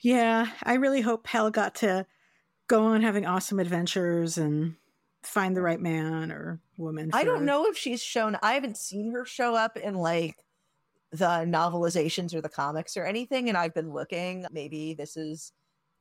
[0.00, 2.06] Yeah, I really hope Pel got to
[2.68, 4.74] go on having awesome adventures and
[5.22, 7.10] find the right man or woman.
[7.10, 7.16] For...
[7.16, 10.36] I don't know if she's shown, I haven't seen her show up in like
[11.12, 13.48] the novelizations or the comics or anything.
[13.48, 14.46] And I've been looking.
[14.50, 15.52] Maybe this is,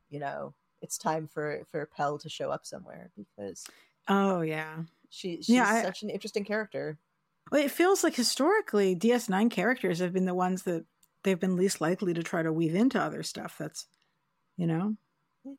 [0.10, 3.66] you know, it's time for for Pel to show up somewhere because.
[4.08, 6.98] Oh yeah, she, she's yeah, I, such an interesting character.
[7.52, 10.86] Well, it feels like historically DS9 characters have been the ones that
[11.24, 13.56] they've been least likely to try to weave into other stuff.
[13.58, 13.88] That's,
[14.58, 14.96] you know.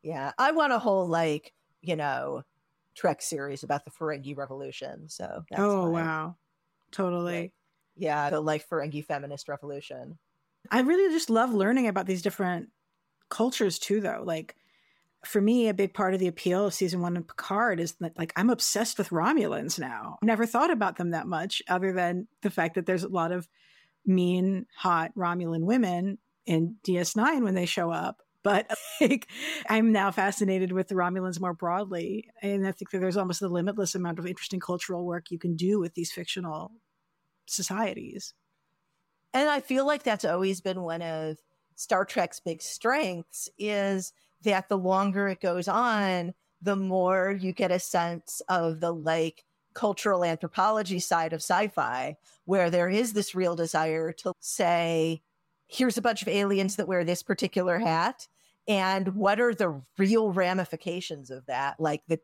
[0.03, 2.43] Yeah, I want a whole like you know
[2.95, 5.09] Trek series about the Ferengi Revolution.
[5.09, 5.43] So.
[5.49, 6.35] That's Oh wow,
[6.91, 7.53] totally.
[7.95, 10.19] Yeah, the like Ferengi feminist revolution.
[10.69, 12.69] I really just love learning about these different
[13.29, 14.21] cultures too, though.
[14.23, 14.55] Like
[15.27, 18.17] for me, a big part of the appeal of season one of Picard is that
[18.17, 20.17] like I'm obsessed with Romulans now.
[20.23, 23.47] Never thought about them that much, other than the fact that there's a lot of
[24.05, 28.21] mean, hot Romulan women in DS9 when they show up.
[28.43, 28.71] But
[29.01, 29.27] like,
[29.69, 32.29] I'm now fascinated with the Romulans more broadly.
[32.41, 35.55] And I think that there's almost a limitless amount of interesting cultural work you can
[35.55, 36.71] do with these fictional
[37.45, 38.33] societies.
[39.33, 41.37] And I feel like that's always been one of
[41.75, 44.13] Star Trek's big strengths is
[44.43, 49.43] that the longer it goes on, the more you get a sense of the like
[49.73, 52.15] cultural anthropology side of sci-fi
[52.45, 55.21] where there is this real desire to say
[55.67, 58.27] here's a bunch of aliens that wear this particular hat
[58.67, 62.19] and what are the real ramifications of that like the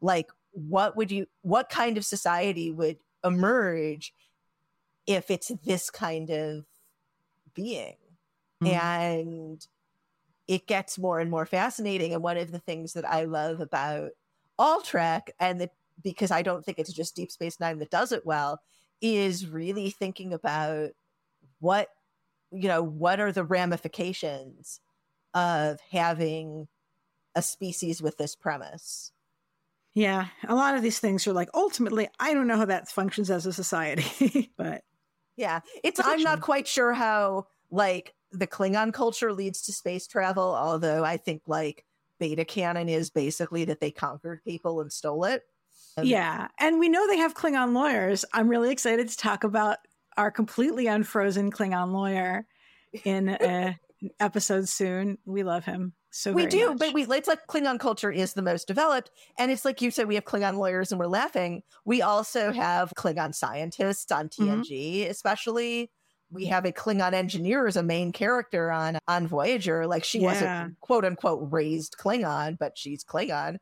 [0.00, 4.14] like what would you what kind of society would emerge
[5.06, 6.64] if it's this kind of
[7.54, 7.96] being.
[8.62, 8.74] Mm-hmm.
[8.74, 9.66] And
[10.48, 12.12] it gets more and more fascinating.
[12.12, 14.10] And one of the things that I love about
[14.58, 15.70] all Trek, and the,
[16.02, 18.60] because I don't think it's just Deep Space Nine that does it well,
[19.00, 20.90] is really thinking about
[21.60, 21.88] what,
[22.52, 24.80] you know, what are the ramifications
[25.34, 26.68] of having
[27.34, 29.12] a species with this premise.
[29.94, 33.30] Yeah, a lot of these things are like ultimately, I don't know how that functions
[33.30, 34.82] as a society, but
[35.36, 35.60] yeah.
[35.84, 41.04] It's I'm not quite sure how like the Klingon culture leads to space travel, although
[41.04, 41.84] I think like
[42.18, 45.42] beta canon is basically that they conquered people and stole it.
[45.96, 46.48] Um, yeah.
[46.58, 48.24] And we know they have Klingon lawyers.
[48.32, 49.78] I'm really excited to talk about
[50.16, 52.46] our completely unfrozen Klingon lawyer
[53.04, 53.76] in an
[54.20, 55.18] episode soon.
[55.24, 55.94] We love him.
[56.10, 56.78] So we do, much.
[56.78, 60.08] but we it's like Klingon culture is the most developed, and it's like you said,
[60.08, 61.62] we have Klingon lawyers and we're laughing.
[61.84, 65.10] We also have Klingon scientists on TNG, mm-hmm.
[65.10, 65.90] especially.
[66.36, 69.86] We have a Klingon engineer as a main character on on Voyager.
[69.86, 70.26] Like she yeah.
[70.26, 73.56] wasn't quote unquote raised Klingon, but she's Klingon.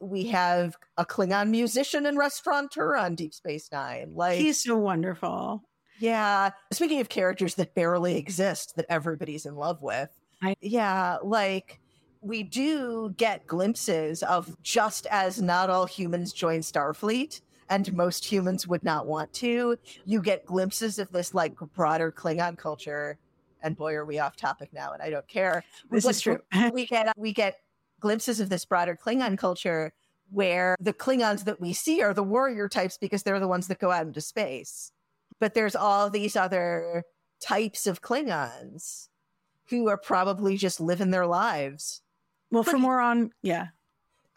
[0.00, 4.12] We have a Klingon musician and restaurateur on Deep Space Nine.
[4.14, 5.64] Like he's so wonderful.
[5.98, 6.50] Yeah.
[6.72, 10.10] Speaking of characters that barely exist that everybody's in love with.
[10.42, 11.80] I- yeah, like
[12.20, 17.40] we do get glimpses of just as not all humans join Starfleet
[17.70, 22.56] and most humans would not want to, you get glimpses of this like broader Klingon
[22.56, 23.18] culture.
[23.62, 25.64] And boy, are we off topic now, and I don't care.
[25.90, 26.40] This is true.
[26.72, 27.56] we get we get
[28.00, 29.92] glimpses of this broader Klingon culture
[30.30, 33.78] where the Klingons that we see are the warrior types because they're the ones that
[33.78, 34.92] go out into space.
[35.40, 37.04] But there's all these other
[37.40, 39.08] types of Klingons
[39.70, 42.02] who are probably just living their lives
[42.50, 43.68] well, for more on, yeah.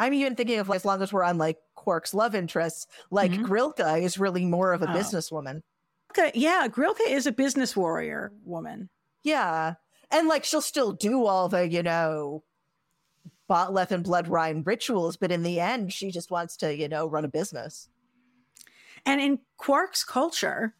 [0.01, 3.31] I'm even thinking of like, as long as we're on like Quark's love interests, like
[3.31, 3.45] mm-hmm.
[3.45, 4.95] Grilka is really more of a oh.
[4.95, 5.61] businesswoman.
[6.09, 8.89] Okay, yeah, Grilka is a business warrior woman.
[9.21, 9.75] Yeah,
[10.09, 12.43] and like she'll still do all the you know,
[13.47, 17.05] bat'leth and Blood Rhyme rituals, but in the end, she just wants to you know
[17.05, 17.87] run a business.
[19.05, 20.73] And in Quark's culture,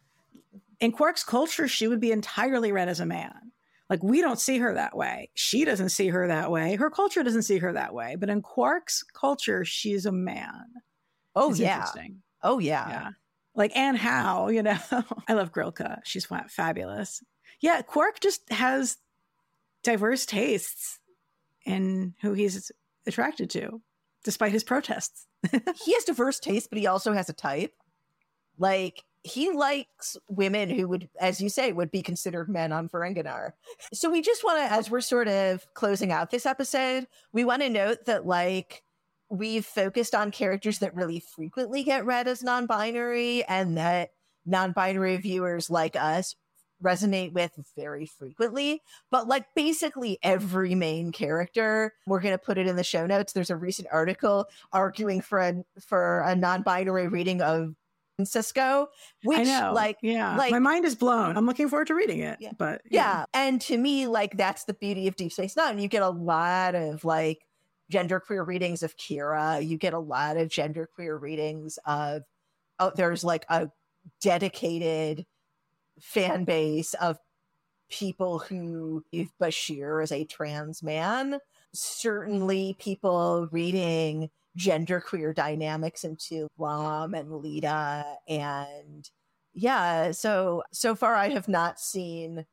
[0.80, 3.51] in Quark's culture, she would be entirely read as a man.
[3.90, 5.30] Like we don't see her that way.
[5.34, 6.76] She doesn't see her that way.
[6.76, 8.16] Her culture doesn't see her that way.
[8.18, 10.64] But in Quark's culture, she's a man.
[11.34, 11.90] Oh it's yeah.
[12.42, 12.88] Oh yeah.
[12.88, 13.08] Yeah.
[13.54, 14.78] Like Anne Howe, you know.
[15.28, 16.00] I love Grilka.
[16.04, 17.22] She's fabulous.
[17.60, 18.96] Yeah, Quark just has
[19.82, 20.98] diverse tastes
[21.64, 22.72] in who he's
[23.06, 23.80] attracted to,
[24.24, 25.26] despite his protests.
[25.84, 27.72] he has diverse tastes, but he also has a type.
[28.58, 33.52] Like he likes women who would, as you say, would be considered men on Ferenginar.
[33.92, 37.62] So we just want to, as we're sort of closing out this episode, we want
[37.62, 38.82] to note that like
[39.28, 44.10] we've focused on characters that really frequently get read as non-binary and that
[44.44, 46.34] non-binary viewers like us
[46.82, 52.66] resonate with very frequently but like basically every main character we're going to put it
[52.66, 57.40] in the show notes there's a recent article arguing for a for a non-binary reading
[57.40, 57.76] of
[58.24, 58.86] Sisko,
[59.24, 59.72] which I know.
[59.74, 61.36] like yeah, like my mind is blown.
[61.36, 62.38] I'm looking forward to reading it.
[62.40, 62.52] Yeah.
[62.56, 63.00] But yeah.
[63.00, 63.24] yeah.
[63.34, 65.78] and to me, like that's the beauty of Deep Space Nine.
[65.78, 67.46] You get a lot of like
[67.92, 69.66] genderqueer readings of Kira.
[69.66, 72.22] You get a lot of genderqueer readings of
[72.78, 73.68] oh, there's like a
[74.20, 75.26] dedicated
[76.00, 77.18] fan base of
[77.90, 81.38] people who if Bashir is a trans man.
[81.74, 89.10] Certainly, people reading genderqueer dynamics into Rom and Leeta and
[89.54, 92.46] yeah, so so far I have not seen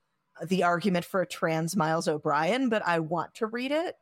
[0.46, 3.96] the argument for a trans Miles O'Brien, but I want to read it.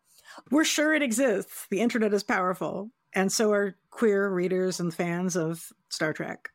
[0.51, 1.67] We're sure it exists.
[1.69, 6.49] The internet is powerful, and so are queer readers and fans of Star Trek.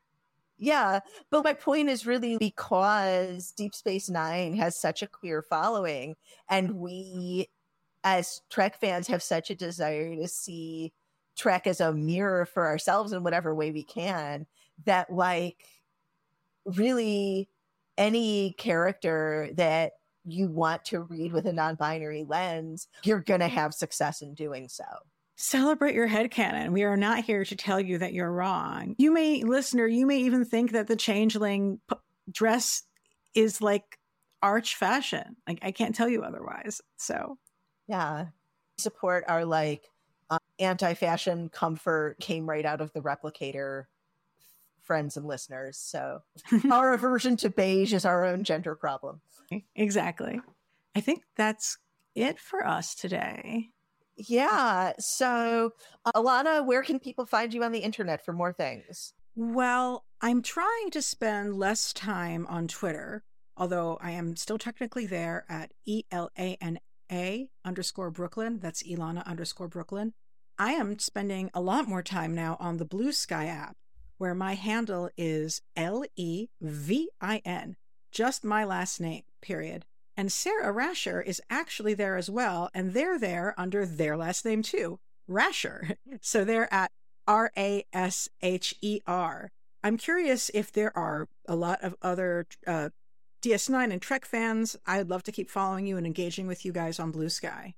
[0.59, 6.16] Yeah, but my point is really because Deep Space Nine has such a queer following,
[6.49, 7.49] and we
[8.05, 10.93] as Trek fans have such a desire to see
[11.37, 14.47] Trek as a mirror for ourselves in whatever way we can,
[14.85, 15.64] that like
[16.64, 17.49] really
[17.99, 19.93] any character that
[20.24, 24.68] you want to read with a non-binary lens, you're going to have success in doing
[24.68, 24.85] so.
[25.37, 26.70] Celebrate your head headcanon.
[26.70, 28.95] We are not here to tell you that you're wrong.
[28.99, 31.97] You may, listener, you may even think that the changeling p-
[32.30, 32.85] dress
[33.35, 33.99] is like
[34.41, 35.37] arch fashion.
[35.49, 36.80] Like I can't tell you otherwise.
[36.99, 37.39] So,
[37.89, 38.26] yeah.
[38.78, 39.85] Support our like
[40.62, 43.84] uh, anti-fashion comfort came right out of the replicator
[44.82, 45.78] friends and listeners.
[45.78, 46.22] So
[46.70, 49.20] our aversion to beige is our own gender problem.
[49.76, 50.40] Exactly.
[50.94, 51.78] I think that's
[52.14, 53.70] it for us today.
[54.16, 54.92] Yeah.
[54.98, 55.72] So,
[56.14, 59.14] Elana, where can people find you on the internet for more things?
[59.34, 63.24] Well, I'm trying to spend less time on Twitter,
[63.56, 66.78] although I am still technically there at E L A N
[67.10, 68.58] A underscore Brooklyn.
[68.60, 70.12] That's Elana underscore Brooklyn.
[70.59, 73.76] I am spending a lot more time now on the Blue Sky app,
[74.18, 77.76] where my handle is L E V I N,
[78.11, 79.84] just my last name, period.
[80.16, 84.62] And Sarah Rasher is actually there as well, and they're there under their last name
[84.62, 85.96] too, Rasher.
[86.20, 86.92] So they're at
[87.26, 89.50] R A S H E R.
[89.82, 92.90] I'm curious if there are a lot of other uh,
[93.42, 94.76] DS9 and Trek fans.
[94.86, 97.74] I'd love to keep following you and engaging with you guys on Blue Sky.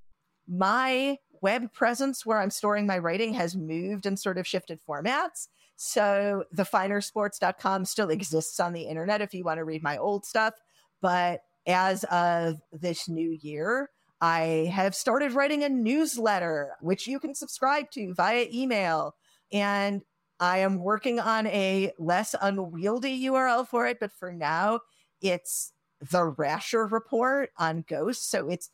[0.47, 5.49] My web presence where I'm storing my writing has moved and sort of shifted formats.
[5.77, 10.55] So thefinersports.com still exists on the internet if you want to read my old stuff.
[11.01, 17.35] But as of this new year, I have started writing a newsletter, which you can
[17.35, 19.15] subscribe to via email.
[19.53, 20.03] And
[20.41, 24.81] I am working on a less unwieldy URL for it, but for now,
[25.21, 25.73] it's
[26.11, 28.27] the Rasher Report on Ghosts.
[28.27, 28.71] So it's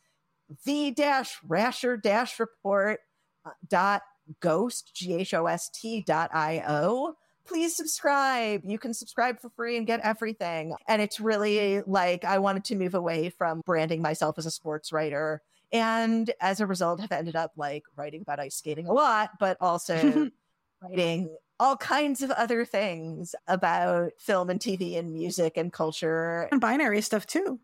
[0.64, 3.00] the dash Rasher dash report
[3.44, 4.02] uh, dot
[4.40, 7.16] ghost g h o s t dot i o
[7.50, 8.62] please subscribe.
[8.64, 10.74] You can subscribe for free and get everything.
[10.86, 14.92] And it's really like I wanted to move away from branding myself as a sports
[14.92, 15.42] writer.
[15.72, 19.56] And as a result, have ended up like writing about ice skating a lot, but
[19.60, 20.30] also
[20.82, 26.48] writing all kinds of other things about film and TV and music and culture.
[26.52, 27.58] And binary stuff too.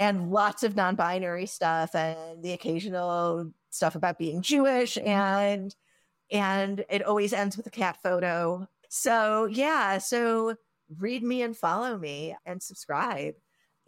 [0.00, 5.06] And lots of non binary stuff and the occasional stuff about being Jewish mm-hmm.
[5.06, 5.76] and
[6.32, 10.56] and it always ends with a cat photo so, yeah, so
[10.98, 13.34] read me and follow me and subscribe.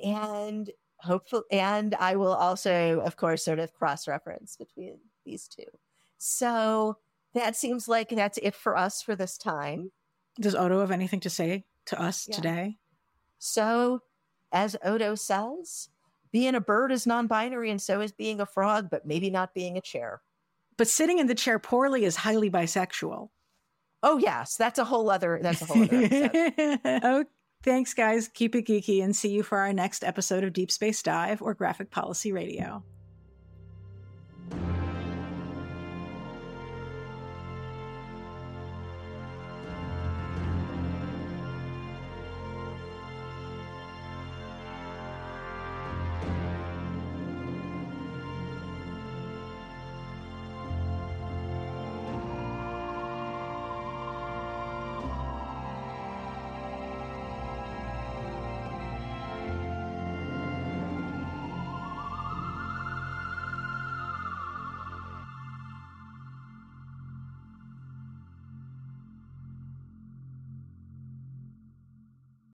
[0.03, 5.67] And hopefully, and I will also, of course, sort of cross reference between these two.
[6.19, 6.99] So,
[7.35, 9.91] that seems like that's it for us for this time.
[10.41, 12.37] Does Odo have anything to say to us yeah.
[12.37, 12.77] today?
[13.39, 14.03] So,
[14.53, 15.89] as Odo says,
[16.33, 19.55] being a bird is non binary, and so is being a frog, but maybe not
[19.55, 20.23] being a chair.
[20.77, 23.29] But sitting in the chair poorly is highly bisexual.
[24.03, 26.81] Oh yes, that's a whole other that's a whole other episode.
[27.05, 27.25] oh,
[27.63, 28.29] thanks guys.
[28.29, 31.55] Keep it geeky and see you for our next episode of Deep Space Dive or
[31.55, 32.83] Graphic Policy Radio.